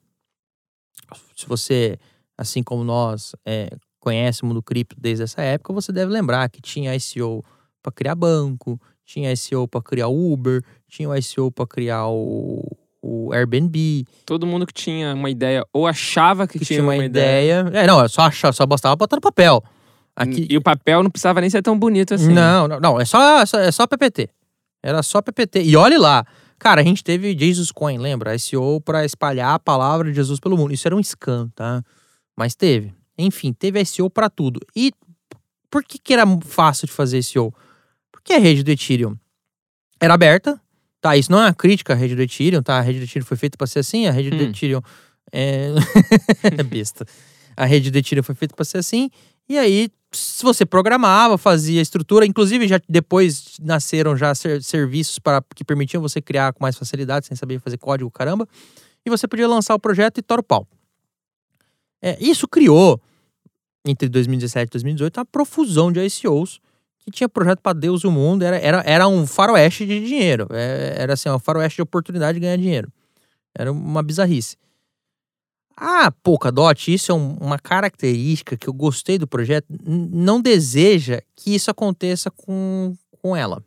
[1.36, 1.98] Se você,
[2.34, 3.68] assim como nós, eh,
[4.00, 7.44] conhece o mundo cripto desde essa época, você deve lembrar que tinha ICO
[7.82, 12.64] para criar banco, tinha ICO para criar o Uber, tinha o ICO para criar o,
[13.02, 17.70] o Airbnb, Todo mundo que tinha uma ideia ou achava que, que tinha uma, ideia.
[17.70, 19.62] É, não, é só achar, só bastava botar no papel.
[20.18, 22.32] Aqui, E o papel não precisava nem ser tão bonito assim.
[22.32, 24.28] Não, não, não, é só, é só PPT.
[24.82, 25.62] Era só PPT.
[25.62, 26.26] E olhe lá,
[26.58, 28.36] cara, a gente teve Jesus Coin, lembra?
[28.38, 30.74] SEO para espalhar a palavra de Jesus pelo mundo.
[30.74, 31.82] Isso era um scam, tá?
[32.36, 32.92] Mas teve.
[33.16, 34.60] Enfim, teve SEO para tudo.
[34.74, 34.92] E
[35.70, 37.54] por que que era fácil de fazer SEO?
[38.10, 39.16] Porque a rede do Ethereum
[40.00, 40.60] era aberta,
[41.00, 41.16] tá?
[41.16, 42.78] Isso não é uma crítica à rede do Ethereum, tá?
[42.78, 44.50] A rede do Ethereum foi feita para ser assim, a rede do Hum.
[44.50, 44.80] Ethereum
[45.32, 45.70] é...
[46.58, 47.06] é besta.
[47.56, 49.10] A rede do Ethereum foi feita para ser assim,
[49.48, 55.42] e aí se você programava, fazia estrutura, inclusive já depois nasceram já ser- serviços para
[55.54, 58.48] que permitiam você criar com mais facilidade, sem saber fazer código, caramba,
[59.04, 60.66] e você podia lançar o projeto e tora o pau.
[62.00, 63.00] É, isso criou
[63.84, 66.60] entre 2017 e 2018 uma profusão de ICOs
[66.98, 70.94] que tinha projeto para Deus o mundo, era, era, era um faroeste de dinheiro, É,
[70.98, 72.92] era assim, um faroeste de oportunidade de ganhar dinheiro.
[73.54, 74.56] Era uma bizarrice.
[75.80, 81.54] A Polkadot, isso é um- uma característica que eu gostei do projeto, não deseja que
[81.54, 83.62] isso aconteça com, com ela.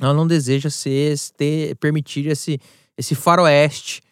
[0.00, 2.60] Ela não deseja ser, ter, permitir esse,
[2.96, 4.02] esse faroeste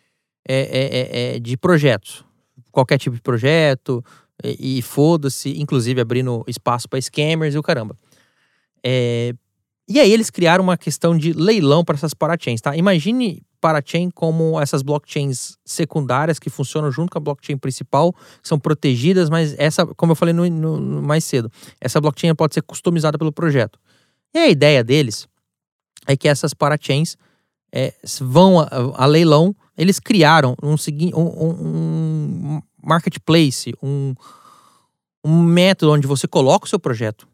[0.49, 2.25] é, é, é, é, de projetos.
[2.73, 4.05] Qualquer tipo de projeto,
[4.43, 7.97] e, e foda-se, inclusive abrindo espaço para scammers e o caramba.
[8.85, 9.33] É,
[9.89, 12.77] E aí eles criaram uma questão de leilão para essas parachains, tá?
[12.77, 19.31] Imagine parachain como essas blockchains secundárias que funcionam junto com a blockchain principal, são protegidas,
[19.31, 23.31] mas essa, como eu falei no, no mais cedo, essa blockchain pode ser customizada pelo
[23.31, 23.79] projeto.
[24.35, 25.29] E a ideia deles
[26.09, 27.17] é que essas parachains
[27.73, 30.75] é, vão a, a, leilão, eles criaram um,
[31.15, 34.13] um, um marketplace, um,
[35.25, 37.29] um método onde você coloca o seu projeto,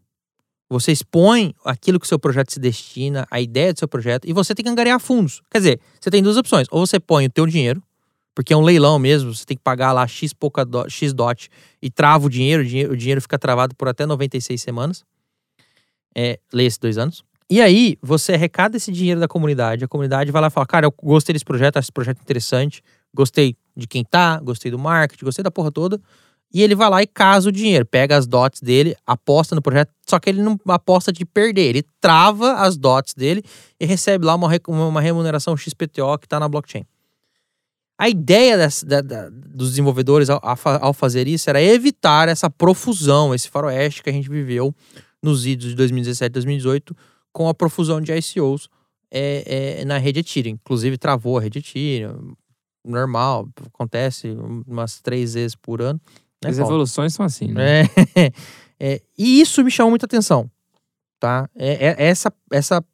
[0.69, 4.33] você expõe aquilo que o seu projeto se destina, a ideia do seu projeto, e
[4.33, 5.41] você tem que angariar fundos.
[5.51, 6.67] Quer dizer, você tem duas opções.
[6.71, 7.83] Ou você põe o teu dinheiro,
[8.35, 11.51] porque é um leilão mesmo, você tem que pagar lá X, pouca do, X dot
[11.83, 15.05] e trava o dinheiro, o dinheiro, fica travado por até 96 semanas.
[16.15, 17.25] É, leia-se dois anos.
[17.51, 20.87] E aí, você arrecada esse dinheiro da comunidade, a comunidade vai lá e fala, cara,
[20.87, 22.83] eu gostei desse projeto, acho esse projeto interessante,
[23.15, 25.99] gostei de quem tá, gostei do marketing, gostei da porra toda.
[26.53, 29.93] E ele vai lá e casa o dinheiro, pega as dots dele, aposta no projeto,
[30.07, 33.43] só que ele não aposta de perder, ele trava as dots dele
[33.79, 36.85] e recebe lá uma, uma remuneração XPTO que está na blockchain.
[37.99, 43.35] A ideia dessa, da, da, dos desenvolvedores ao, ao, fazer isso era evitar essa profusão,
[43.35, 44.73] esse faroeste que a gente viveu
[45.23, 46.97] nos idos de 2017 e 2018
[47.33, 48.69] com a profusão de ICOs
[49.11, 50.55] é, é, na rede Ethereum.
[50.55, 52.35] Inclusive travou a rede Ethereum,
[52.85, 54.29] normal, acontece
[54.67, 56.01] umas três vezes por ano.
[56.43, 56.73] Né, As Paulo?
[56.73, 57.83] evoluções são assim, né?
[57.83, 58.33] É,
[58.79, 60.51] é, e isso me chamou muita atenção,
[61.19, 61.49] tá?
[61.55, 62.85] É, é, essa, essa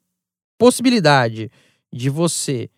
[0.58, 1.50] possibilidade
[1.92, 2.70] de você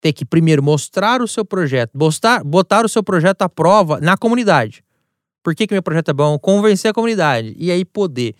[0.00, 4.16] ter que primeiro mostrar o seu projeto, botar, botar o seu projeto à prova na
[4.16, 4.84] comunidade.
[5.42, 6.38] Por que, que meu projeto é bom?
[6.38, 7.54] Convencer a comunidade.
[7.58, 8.34] E aí poder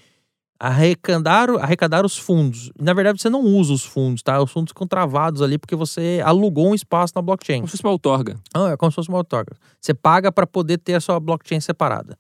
[0.67, 2.73] arrecadar, arrecadar os fundos.
[2.81, 4.41] Na verdade, você não usa os fundos, tá?
[4.41, 7.59] Os fundos ficam travados ali porque você alugou um espaço na blockchain.
[7.59, 8.41] Como se fosse uma outorga.
[8.55, 9.55] Ah, é como se fosse uma outorga.
[9.79, 12.19] Você paga para poder ter a sua blockchain separada.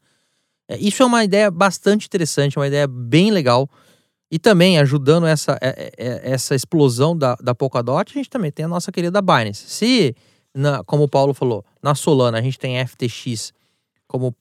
[0.68, 3.66] É, isso é uma ideia bastante interessante, uma ideia bem legal.
[4.30, 8.66] E também ajudando essa, é, é, essa explosão da, da Polkadot, a gente também tem
[8.66, 9.64] a nossa querida Binance.
[9.68, 10.14] Se,
[10.54, 13.54] na, como o Paulo falou, na Solana a gente tem FTX
[14.06, 14.36] como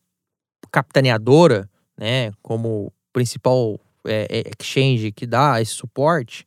[0.69, 6.45] capitaneadora, né, como principal é, é, exchange que dá esse suporte,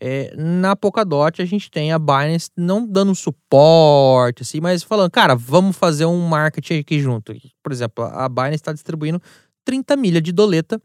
[0.00, 5.34] é, na Polkadot a gente tem a Binance não dando suporte, assim, mas falando, cara,
[5.34, 7.34] vamos fazer um marketing aqui junto.
[7.62, 9.20] Por exemplo, a Binance está distribuindo
[9.64, 10.80] 30 milhas de doleta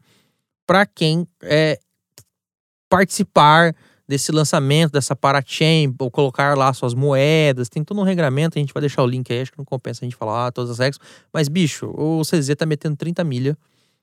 [0.66, 1.78] para quem é,
[2.88, 3.74] participar
[4.06, 8.74] desse lançamento, dessa parachain, ou colocar lá suas moedas, tem todo um regramento, a gente
[8.74, 10.98] vai deixar o link aí, acho que não compensa a gente falar todas as regras,
[11.32, 13.56] mas bicho, o CZ tá metendo 30 milha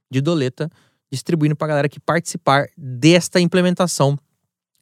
[0.09, 0.69] de doleta
[1.11, 4.17] distribuindo para a galera que participar desta implementação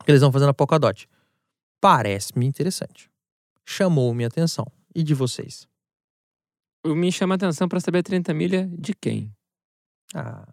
[0.06, 1.08] que eles vão fazer na Polkadot.
[1.82, 3.10] Parece-me interessante.
[3.66, 4.66] Chamou minha atenção.
[4.94, 5.68] E de vocês?
[6.86, 9.32] Me chama a atenção para saber 30 milha de quem?
[10.14, 10.48] Ah.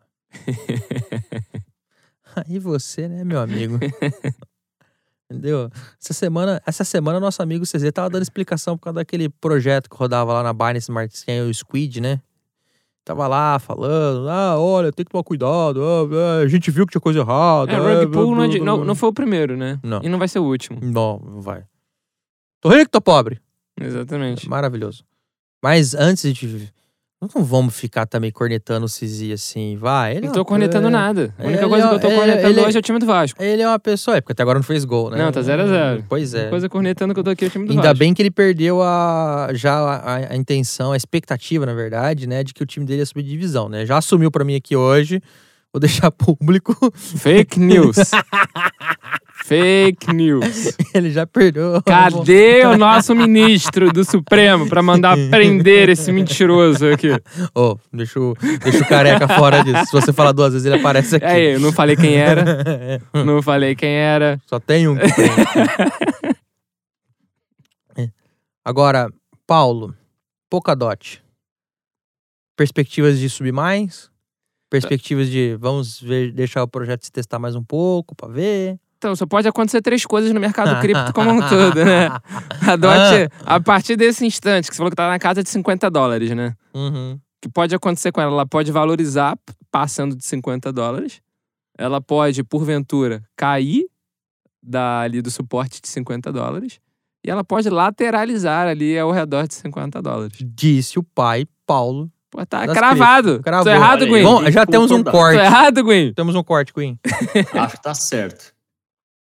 [2.36, 3.78] Aí você, né, meu amigo?
[5.30, 5.70] Entendeu?
[6.00, 9.96] Essa semana, essa semana nosso amigo CZ tava dando explicação por causa daquele projeto que
[9.96, 12.20] rodava lá na Binance Smart Chain, o Squid, né?
[13.06, 17.00] Tava lá falando, ah, olha, tem que tomar cuidado, ah, a gente viu que tinha
[17.00, 17.70] coisa errada.
[17.70, 19.78] É, Rug Pull não, é não, não, foi o primeiro, né?
[19.80, 20.00] Não.
[20.02, 20.80] E não vai ser o último.
[20.82, 21.62] Não, não vai.
[22.60, 23.40] Tô rico, tô pobre.
[23.80, 24.48] Exatamente.
[24.48, 25.04] Maravilhoso.
[25.62, 26.72] Mas antes de
[27.22, 30.16] não vamos ficar também cornetando o Cizi assim, vai.
[30.16, 30.90] Ele não tô cornetando é...
[30.90, 31.34] nada.
[31.38, 31.88] A única ele coisa é...
[31.88, 32.60] que eu tô cornetando ele...
[32.60, 33.42] hoje é o time do Vasco.
[33.42, 35.16] Ele é uma pessoa, é porque até agora não fez gol, né?
[35.16, 35.68] Não, tá 0x0.
[35.68, 36.46] Zero, Pois é.
[36.46, 37.88] A coisa cornetando que eu tô aqui é o time do Ainda Vasco.
[37.88, 42.44] Ainda bem que ele perdeu a, já a, a, intenção, a expectativa, na verdade, né,
[42.44, 43.86] de que o time dele ia subir de divisão, né?
[43.86, 45.22] Já assumiu para mim aqui hoje.
[45.76, 46.74] Vou deixar público.
[46.94, 47.96] Fake news.
[49.44, 50.74] Fake news.
[50.94, 51.82] Ele já perdeu.
[51.84, 57.12] Cadê o nosso ministro do Supremo para mandar prender esse mentiroso aqui?
[57.54, 58.34] Ô, oh, deixa, o,
[58.64, 59.84] deixa o careca fora disso.
[59.84, 61.26] Se você falar duas vezes, ele aparece aqui.
[61.26, 63.02] É, eu não falei quem era.
[63.12, 64.40] não falei quem era.
[64.46, 65.30] Só tem um que tem.
[68.64, 69.10] Agora,
[69.46, 69.94] Paulo,
[70.48, 71.22] Polkadot.
[72.56, 74.10] Perspectivas de subir mais?
[74.68, 78.78] Perspectivas de vamos ver, deixar o projeto se testar mais um pouco para ver.
[78.98, 82.08] Então, só pode acontecer três coisas no mercado cripto como um todo, né?
[82.66, 85.90] A DOT, a partir desse instante, que você falou que tá na casa de 50
[85.90, 86.54] dólares, né?
[86.74, 87.18] Uhum.
[87.40, 88.32] que pode acontecer com ela?
[88.32, 89.38] Ela pode valorizar
[89.70, 91.20] passando de 50 dólares.
[91.78, 93.86] Ela pode, porventura, cair
[94.62, 96.80] da, ali do suporte de 50 dólares.
[97.24, 102.44] E ela pode lateralizar ali ao redor de 50 50 Disse o pai Paulo Pô,
[102.44, 103.40] tá cravado.
[103.42, 103.64] Cravou.
[103.64, 104.22] Tô errado, Gwen.
[104.22, 105.38] Bom, já temos um corte.
[105.38, 106.12] Tô errado, Gwen.
[106.12, 106.98] Temos um corte, Gwen.
[107.54, 108.52] Acho que tá certo.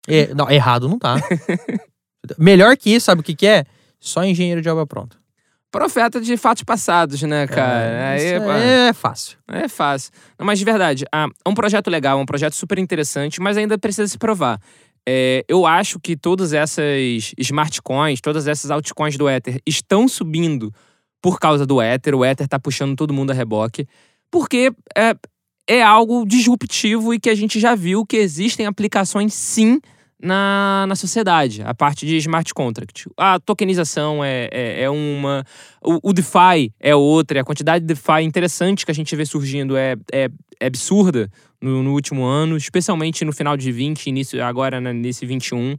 [0.08, 1.16] É, não, errado não tá.
[2.38, 3.64] Melhor que isso, sabe o que, que é?
[3.98, 5.16] Só engenheiro de obra pronta.
[5.70, 7.80] Profeta de fatos passados, né, cara?
[7.80, 9.38] É, Aí, isso pô, é, é fácil.
[9.48, 10.10] é fácil.
[10.36, 13.56] Não, mas de verdade, ah, é um projeto legal, é um projeto super interessante, mas
[13.56, 14.60] ainda precisa se provar.
[15.08, 20.74] É, eu acho que todas essas smart coins, todas essas altcoins do Ether estão subindo
[21.20, 22.14] por causa do Ether.
[22.14, 23.86] O Ether tá puxando todo mundo a reboque.
[24.30, 25.14] Porque é,
[25.66, 29.80] é algo disruptivo e que a gente já viu que existem aplicações sim
[30.22, 33.08] na, na sociedade, a parte de smart contract.
[33.16, 35.44] A tokenização é, é, é uma,
[35.82, 39.76] o, o DeFi é outra, a quantidade de DeFi interessante que a gente vê surgindo
[39.76, 40.28] é, é,
[40.60, 45.24] é absurda no, no último ano, especialmente no final de 20, início agora né, nesse
[45.24, 45.76] 21.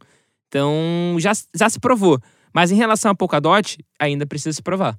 [0.48, 2.20] Então já, já se provou.
[2.54, 4.98] Mas em relação a Polkadot, ainda precisa se provar.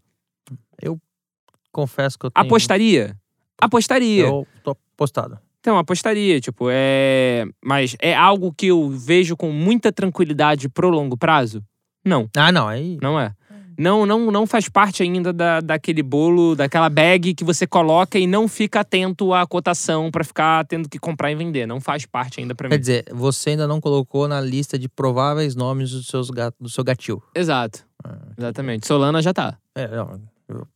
[1.70, 2.46] Confesso que eu tenho...
[2.46, 3.16] Apostaria?
[3.58, 4.24] Apostaria.
[4.26, 5.38] Eu tô apostado.
[5.60, 7.46] Então, apostaria, tipo, é.
[7.64, 11.64] Mas é algo que eu vejo com muita tranquilidade pro longo prazo?
[12.04, 12.98] Não, Ah, não, aí...
[13.00, 13.32] não é.
[13.78, 18.26] Não, não, não faz parte ainda da, daquele bolo, daquela bag que você coloca e
[18.26, 21.64] não fica atento à cotação pra ficar tendo que comprar e vender.
[21.66, 22.72] Não faz parte ainda pra mim.
[22.74, 26.54] Quer dizer, você ainda não colocou na lista de prováveis nomes dos seus gat...
[26.60, 27.22] do seu gatil.
[27.34, 27.82] Exato.
[28.04, 28.86] Ah, Exatamente.
[28.86, 29.56] Solana já tá.
[29.74, 30.20] É, não, eu-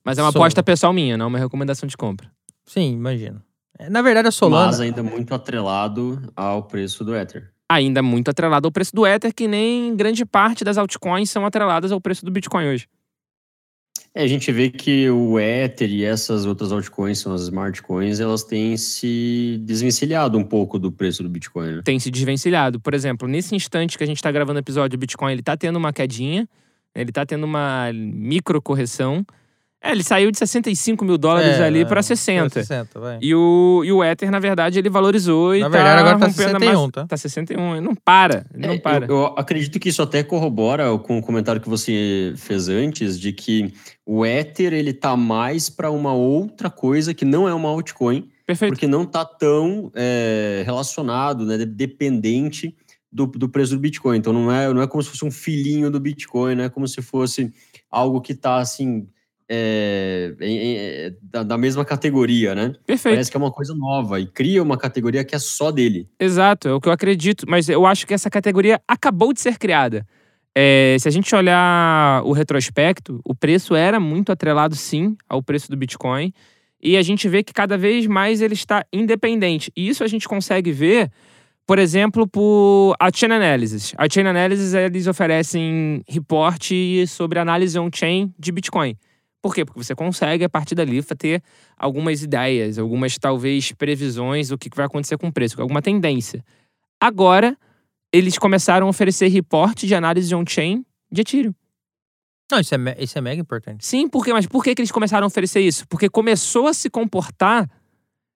[0.05, 2.31] Mas é uma Sol- aposta pessoal minha, não uma recomendação de compra.
[2.67, 3.43] Sim, imagino.
[3.79, 4.67] É, Na verdade, a Solana...
[4.67, 7.51] Mas ainda muito atrelado ao preço do Ether.
[7.69, 11.91] Ainda muito atrelado ao preço do Ether, que nem grande parte das altcoins são atreladas
[11.93, 12.87] ao preço do Bitcoin hoje.
[14.15, 18.19] É, a gente vê que o Ether e essas outras altcoins, são as smart coins,
[18.19, 21.83] elas têm se desvencilhado um pouco do preço do Bitcoin, né?
[21.85, 22.81] tem se desvencilhado.
[22.81, 25.55] Por exemplo, nesse instante que a gente está gravando o episódio, o Bitcoin ele tá
[25.55, 26.49] tendo uma quedinha,
[26.95, 29.23] ele tá tendo uma micro correção.
[29.83, 32.49] É, ele saiu de 65 mil dólares É, ali para 60.
[32.65, 33.19] 60, vai.
[33.21, 36.27] E o, e o Ether, na verdade, ele valorizou e Na tá verdade, agora tá
[36.27, 37.07] rompendo a 61, massa- tá?
[37.07, 39.07] Tá 61, ele não para, ele É, não para.
[39.07, 43.33] Eu, eu acredito que isso até corrobora com o comentário que você fez antes, de
[43.33, 43.73] que
[44.05, 48.73] o Ether ele tá mais para uma outra coisa que não é uma altcoin, Perfeito.
[48.73, 52.75] porque não tá tão é, relacionado, né, dependente
[53.13, 54.17] do, do preço do Bitcoin.
[54.19, 56.89] Então não é, não é como se fosse um filhinho do Bitcoin, não é como
[56.89, 57.53] se fosse
[57.91, 59.07] algo que tá assim
[59.49, 62.73] é, em- é, da, da mesma categoria, né?
[62.87, 63.15] Perfeito.
[63.15, 66.09] Parece que é uma coisa nova e cria uma categoria que é só dele.
[66.19, 67.47] Exato, é o que eu acredito.
[67.49, 70.07] Mas eu acho que essa categoria acabou de ser criada.
[70.59, 75.71] É, se a gente olhar o retrospecto, o preço era muito atrelado, sim, ao preço
[75.71, 76.33] do Bitcoin.
[76.83, 79.71] E a gente vê que cada vez mais ele está independente.
[79.77, 81.11] E isso a gente consegue ver,
[81.67, 83.93] por exemplo, por a Chain Analysis.
[83.99, 88.97] A Chain Analysis, eles oferecem reporte sobre análise on-chain de Bitcoin.
[89.47, 89.65] Por quê?
[89.65, 91.41] Porque você consegue, a partir dali, ter
[91.77, 96.45] algumas ideias, algumas, talvez, previsões do que vai acontecer com o preço, alguma tendência.
[97.01, 97.57] Agora,
[98.13, 101.55] eles começaram a oferecer reporte de análise on-chain de Ethereum.
[102.51, 103.87] Não, isso é, isso é mega importante.
[103.87, 104.33] Sim, por quê?
[104.33, 105.87] Mas por que, que eles começaram a oferecer isso?
[105.87, 107.71] Porque começou a se comportar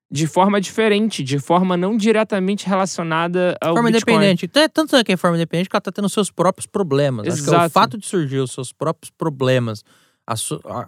[0.09, 4.15] de forma diferente, de forma não diretamente relacionada ao forma Bitcoin.
[4.15, 4.49] independente.
[4.73, 7.27] Tanto é que é forma independente que ela tá tendo seus próprios problemas.
[7.27, 7.71] Acho que é o Exato.
[7.71, 9.85] fato de surgir os seus próprios problemas,
[10.27, 10.35] a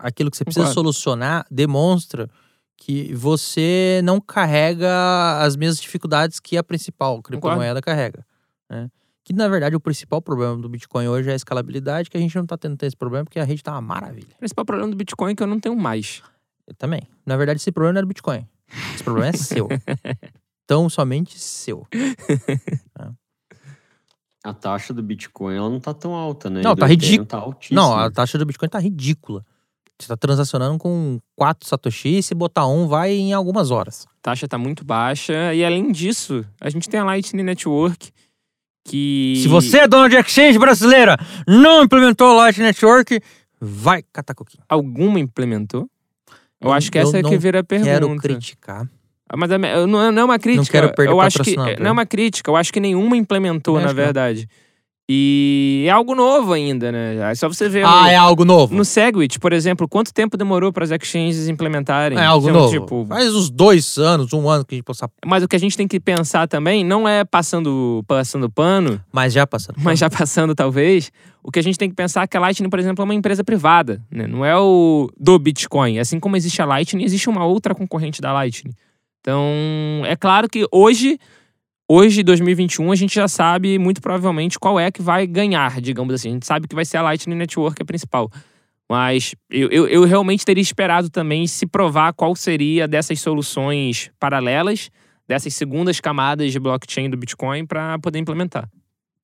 [0.07, 0.75] aquilo que você precisa Concordo.
[0.75, 2.29] solucionar, demonstra
[2.77, 8.25] que você não carrega as mesmas dificuldades que a principal criptomoeda carrega.
[8.69, 8.91] né?
[9.25, 12.35] Que, na verdade, o principal problema do Bitcoin hoje é a escalabilidade, que a gente
[12.35, 14.35] não tá tendo esse problema porque a rede tá uma maravilha.
[14.35, 16.23] O principal problema do Bitcoin é que eu não tenho mais.
[16.67, 17.03] Eu também.
[17.25, 18.47] Na verdade, esse problema não era do Bitcoin.
[18.95, 19.69] Esse problema é seu.
[20.67, 21.87] Tão somente seu.
[24.45, 26.63] A taxa do Bitcoin ela não tá tão alta, né?
[26.63, 27.27] Não, do tá ridículo.
[27.27, 27.81] Tá altíssima.
[27.81, 29.45] Não, a taxa do Bitcoin tá ridícula.
[30.01, 34.05] Você tá transacionando com 4 Satoshi, se botar um, vai em algumas horas.
[34.09, 35.55] A taxa tá muito baixa.
[35.55, 38.11] E além disso, a gente tem a Lightning Network,
[38.85, 39.39] que.
[39.43, 41.17] Se você é dono de exchange brasileira,
[41.47, 43.21] não implementou o Light Network,
[43.61, 44.65] vai catar coquinho.
[44.69, 45.89] Alguma implementou?
[46.61, 47.91] Eu, Eu- acho que eu essa é que vira a pergunta.
[47.93, 48.89] Quero criticar.
[49.37, 50.71] Mas eu não, não é uma crítica.
[50.81, 51.57] quero perder eu acho que.
[51.57, 53.95] Não é uma crítica, eu acho que nenhuma implementou, na não.
[53.95, 54.49] verdade.
[55.15, 57.17] E é algo novo ainda, né?
[57.31, 57.85] É só você ver.
[57.85, 58.75] Ah, no, é algo novo.
[58.75, 62.17] no Segwit, por exemplo, quanto tempo demorou para as exchanges implementarem?
[62.17, 62.73] É algo Então, novo.
[62.81, 65.11] Tipo, Faz uns dois anos, um ano que a gente possa.
[65.27, 69.33] mas o que a gente tem que pensar também não é passando, passando pano, Mas
[69.33, 69.77] já passando.
[69.83, 71.11] mas já passando talvez.
[71.43, 73.15] O que a gente tem que pensar é que a Lightning, por exemplo, é uma
[73.15, 74.29] empresa privada, né?
[74.29, 75.99] Não é o do Bitcoin.
[75.99, 78.73] Assim como existe a Lightning, existe uma outra concorrente da Lightning.
[79.23, 81.17] Então, é claro que hoje,
[81.89, 86.31] hoje, 2021, a gente já sabe muito provavelmente qual é que vai ganhar, digamos assim.
[86.31, 88.29] A gente sabe que vai ser a Lightning Network a principal.
[88.91, 94.91] Mas eu, eu, eu realmente teria esperado também se provar qual seria dessas soluções paralelas,
[95.27, 98.69] dessas segundas camadas de blockchain do Bitcoin para poder implementar.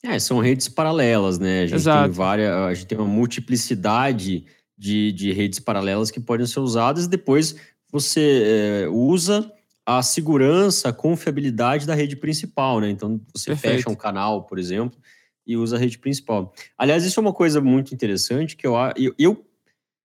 [0.03, 1.63] É, são redes paralelas, né?
[1.63, 2.05] A gente Exato.
[2.05, 4.45] tem várias, a gente tem uma multiplicidade
[4.79, 7.57] de, de redes paralelas que podem ser usadas e depois
[7.91, 9.53] você é, usa
[9.89, 12.91] a segurança, a confiabilidade da rede principal, né?
[12.91, 13.77] Então você Perfeito.
[13.77, 15.01] fecha um canal, por exemplo,
[15.47, 16.53] e usa a rede principal.
[16.77, 18.75] Aliás, isso é uma coisa muito interessante que eu,
[19.19, 19.47] eu,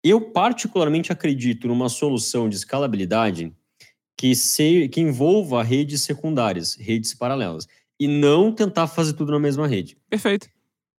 [0.02, 3.54] eu particularmente acredito numa solução de escalabilidade
[4.18, 7.68] que, se, que envolva redes secundárias, redes paralelas,
[8.00, 9.98] e não tentar fazer tudo na mesma rede.
[10.10, 10.48] Perfeito.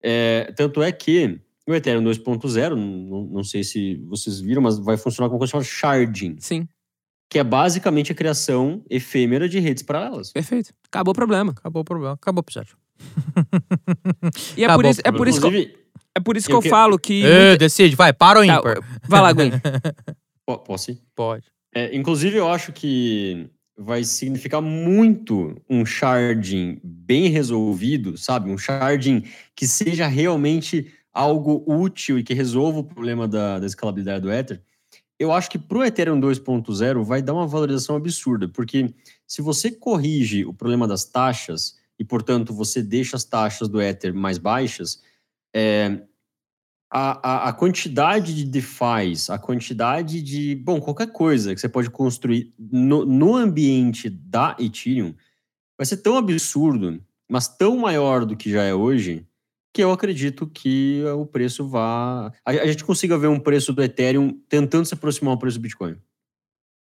[0.02, 4.98] É, tanto é que o Ethereum 2.0, não, não sei se vocês viram, mas vai
[4.98, 6.68] funcionar com uma coisa chamada sharding, Sim,
[7.34, 10.30] que é basicamente a criação efêmera de redes paralelas.
[10.30, 10.72] perfeito.
[10.86, 11.50] Acabou o problema.
[11.50, 12.14] Acabou o problema.
[12.14, 12.76] Acabou o episódio.
[14.56, 15.78] E é Acabou por isso, é por isso que eu, Inclusive,
[16.14, 17.22] é por isso que eu eu que- falo que.
[17.58, 18.78] Decide, vai, para ou Tá, ímpar?
[19.08, 19.50] vai lá, Gwen.
[20.46, 21.02] po- posso ir?
[21.14, 21.44] Pode.
[21.74, 28.48] É, inclusive, eu acho que vai significar muito um sharding bem resolvido, sabe?
[28.48, 29.24] Um sharding
[29.56, 34.62] que seja realmente algo útil e que resolva o problema da, da escalabilidade do Ether.
[35.24, 38.94] Eu acho que para o Ethereum 2.0 vai dar uma valorização absurda, porque
[39.26, 44.14] se você corrige o problema das taxas e, portanto, você deixa as taxas do Ether
[44.14, 45.02] mais baixas,
[45.54, 46.02] é,
[46.90, 51.88] a, a, a quantidade de DeFis, a quantidade de, bom, qualquer coisa que você pode
[51.88, 55.14] construir no, no ambiente da Ethereum
[55.78, 59.26] vai ser tão absurdo, mas tão maior do que já é hoje,
[59.74, 62.32] que eu acredito que o preço vá.
[62.46, 65.96] A, gente consiga ver um preço do Ethereum tentando se aproximar ao preço do Bitcoin.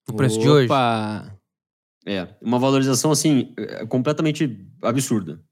[0.08, 0.66] O preço de hoje.
[0.66, 1.36] Opa!
[2.06, 5.42] É, uma valorização assim, é, completamente absurda.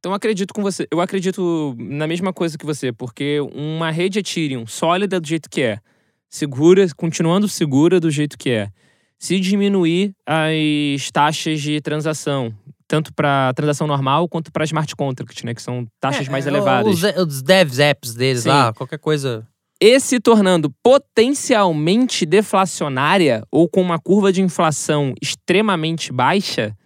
[0.00, 0.88] Então eu acredito com você.
[0.90, 5.62] Eu acredito na mesma coisa que você, porque uma rede Ethereum sólida do jeito que
[5.62, 5.80] é,
[6.28, 8.72] segura, continuando segura do jeito que é,
[9.16, 12.52] se diminuir as taxas de transação,
[12.90, 16.92] tanto para transação normal quanto para smart contract, né, que são taxas mais É, elevadas.
[16.92, 18.48] Os, os devs apps deles Sim.
[18.48, 19.46] lá, qualquer coisa.
[19.80, 26.76] E se tornando potencialmente deflacionária ou com uma curva de inflação extremamente baixa,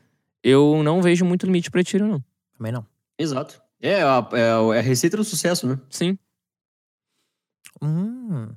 [0.43, 2.25] eu não vejo muito limite para Ethereum, não.
[2.59, 2.85] Também não.
[3.19, 3.63] Exato.
[3.81, 5.81] É a, é a- é a receita do sucesso, né?
[5.89, 6.19] Sim.
[7.81, 8.49] Hum.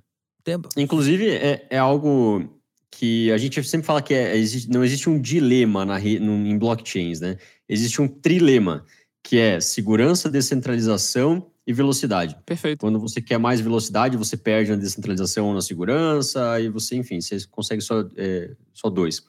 [0.44, 0.68] Tempo.
[0.76, 2.57] Inclusive, é, é algo
[2.92, 4.34] que a gente sempre fala que é-
[4.70, 7.38] não existe um dilema na, no- em blockchains, né?
[7.68, 8.86] Existe um trilema,
[9.24, 12.38] que é segurança, descentralização e velocidade.
[12.46, 12.80] Perfeito.
[12.80, 17.20] Quando você quer mais velocidade, você perde na descentralização ou na segurança, e você, enfim,
[17.20, 19.22] você consegue só, é, só dois.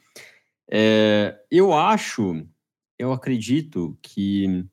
[0.71, 2.47] É, eu acho,
[2.99, 4.65] eu acredito que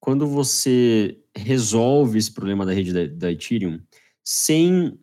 [0.00, 3.78] quando você resolve esse problema da rede da, da Ethereum
[4.24, 4.98] sem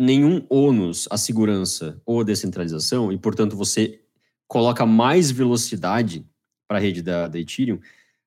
[0.00, 4.00] nenhum ônus à segurança ou à descentralização, e portanto você
[4.48, 6.24] coloca mais velocidade
[6.66, 7.78] para a rede da, da Ethereum,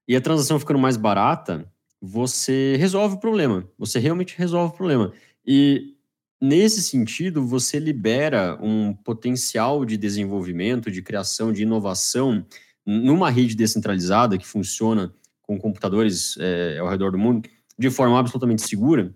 [0.08, 1.68] e a transação ficando mais barata,
[2.00, 3.68] você resolve o problema.
[3.80, 5.14] Você realmente resolve o problema.
[5.44, 5.96] E
[6.40, 12.46] nesse sentido, você libera um potencial de desenvolvimento, de criação, de inovação
[12.86, 15.12] numa rede descentralizada que funciona
[15.42, 17.50] com computadores é, ao redor do mundo
[17.80, 19.12] de forma absolutamente segura.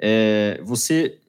[0.00, 1.21] É, você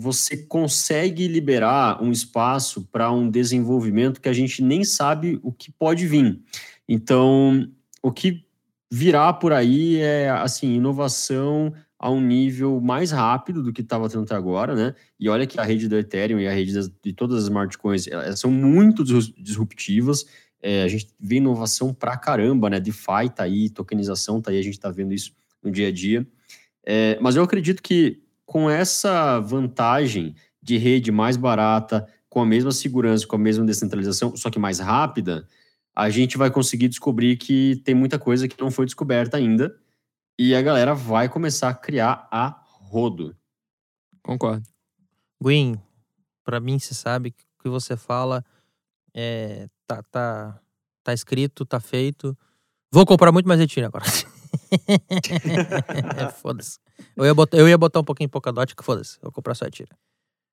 [0.00, 5.72] você consegue liberar um espaço para um desenvolvimento que a gente nem sabe o que
[5.72, 6.40] pode vir.
[6.88, 7.68] Então,
[8.00, 8.46] o que
[8.88, 14.22] virá por aí é assim inovação a um nível mais rápido do que estava tendo
[14.22, 14.94] até agora, né?
[15.18, 17.76] E olha que a rede do Ethereum e a rede das, de todas as smart
[17.76, 20.24] coins elas são muito dis- disruptivas.
[20.62, 22.78] É, a gente vê inovação pra caramba, né?
[22.78, 26.24] DeFi tá aí, tokenização tá aí, a gente tá vendo isso no dia a dia.
[26.86, 32.72] É, mas eu acredito que com essa vantagem de rede mais barata, com a mesma
[32.72, 35.46] segurança, com a mesma descentralização, só que mais rápida,
[35.94, 39.78] a gente vai conseguir descobrir que tem muita coisa que não foi descoberta ainda
[40.38, 43.36] e a galera vai começar a criar a rodo.
[44.22, 44.66] Concordo.
[45.38, 45.78] Gwen,
[46.42, 48.42] pra mim, você sabe que o que você fala
[49.12, 50.58] é, tá, tá,
[51.04, 52.34] tá escrito, tá feito.
[52.90, 54.06] Vou comprar muito mais Ethereum agora.
[56.18, 56.78] É, foda-se.
[57.16, 59.16] Eu ia, botar, eu ia botar um pouquinho em Polkadot, que foda-se.
[59.16, 59.96] Eu vou comprar só Ethereum.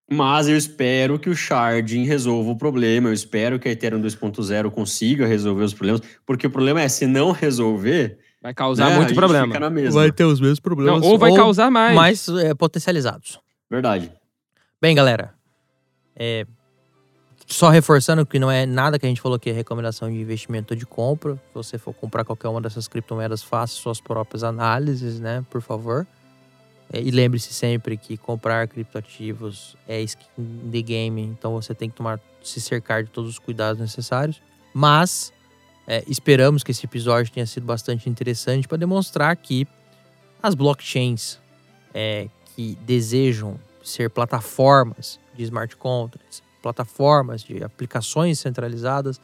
[0.09, 4.69] Mas eu espero que o Sharding resolva o problema, eu espero que a Ethereum 2.0
[4.69, 8.97] consiga resolver os problemas, porque o problema é, se não resolver, Vai causar né, a
[8.97, 9.69] muito problema.
[9.71, 10.11] mesma.
[10.11, 11.03] ter os mesmos Não, problemas.
[11.03, 11.95] ou vai causar mais.
[11.95, 13.39] mais é, potencializados.
[13.67, 14.11] Verdade.
[14.79, 15.33] Bem, galera,
[16.15, 16.45] é,
[17.45, 20.73] só reforçando que não é nada que a gente falou aqui, é recomendação de investimento
[20.73, 21.35] ou de compra.
[21.35, 26.07] Se você for comprar qualquer uma dessas criptomoedas, faça suas próprias análises, né, por favor.
[26.91, 31.95] É, e lembre-se sempre que comprar criptoativos é skin the game, então você tem que
[31.95, 34.41] tomar, se cercar de todos os cuidados necessários.
[34.73, 35.31] Mas
[35.87, 39.67] é, esperamos que esse episódio tenha sido bastante interessante para demonstrar que
[40.41, 41.39] as blockchains
[41.93, 49.21] é, que desejam ser plataformas de smart contracts, plataformas de aplicações centralizadas,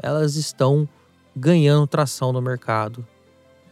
[0.00, 0.88] elas estão
[1.34, 3.04] ganhando tração no mercado.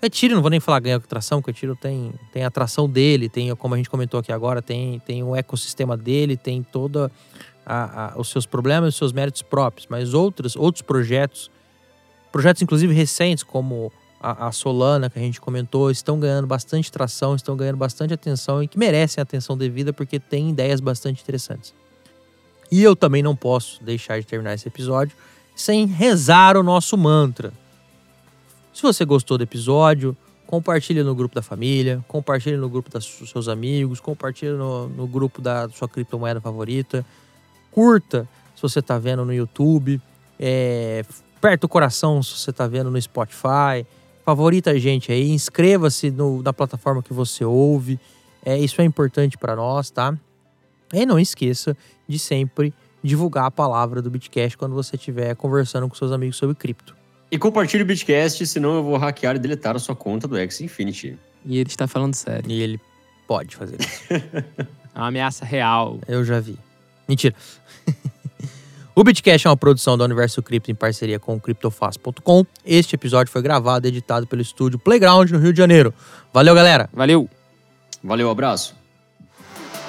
[0.02, 3.28] Ethereum, não vou nem falar ganhar tração, porque o Ethereum tem, tem a tração dele,
[3.28, 7.08] tem, como a gente comentou aqui agora, tem, tem o ecossistema dele, tem toda
[7.64, 11.48] a, a, os seus problemas, os seus méritos próprios, mas outros, outros projetos,
[12.32, 17.36] projetos inclusive recentes, como a, a, Solana, que a gente comentou, estão ganhando bastante tração,
[17.36, 21.72] estão ganhando bastante atenção e que merecem atenção devida porque têm ideias bastante interessantes.
[22.74, 25.16] E eu também não posso deixar de terminar esse episódio
[25.54, 27.52] sem rezar o nosso mantra.
[28.72, 33.46] Se você gostou do episódio, compartilhe no grupo da família, compartilhe no grupo dos seus
[33.46, 37.06] amigos, compartilhe no, no grupo da sua criptomoeda favorita,
[37.70, 40.02] curta se você está vendo no YouTube,
[40.36, 41.04] é,
[41.36, 43.86] aperta o coração se você está vendo no Spotify,
[44.24, 46.12] favorita a gente aí, inscreva-se
[46.42, 48.00] na plataforma que você ouve,
[48.44, 50.18] é, isso é importante para nós, tá?
[50.92, 51.76] E não esqueça
[52.08, 56.54] de sempre divulgar a palavra do Bitcast quando você estiver conversando com seus amigos sobre
[56.56, 56.96] cripto.
[57.30, 60.60] E compartilhe o Bitcast, senão eu vou hackear e deletar a sua conta do X
[60.60, 61.18] Infinity.
[61.44, 62.50] E ele está falando sério.
[62.50, 62.80] E ele
[63.26, 64.02] pode fazer isso.
[64.94, 65.98] é uma ameaça real.
[66.06, 66.58] Eu já vi.
[67.08, 67.34] Mentira.
[68.94, 72.46] o Bitcast é uma produção da Universo Cripto em parceria com o CryptoFast.com.
[72.64, 75.92] Este episódio foi gravado e editado pelo estúdio Playground no Rio de Janeiro.
[76.32, 76.88] Valeu, galera.
[76.92, 77.28] Valeu.
[78.02, 78.83] Valeu, abraço.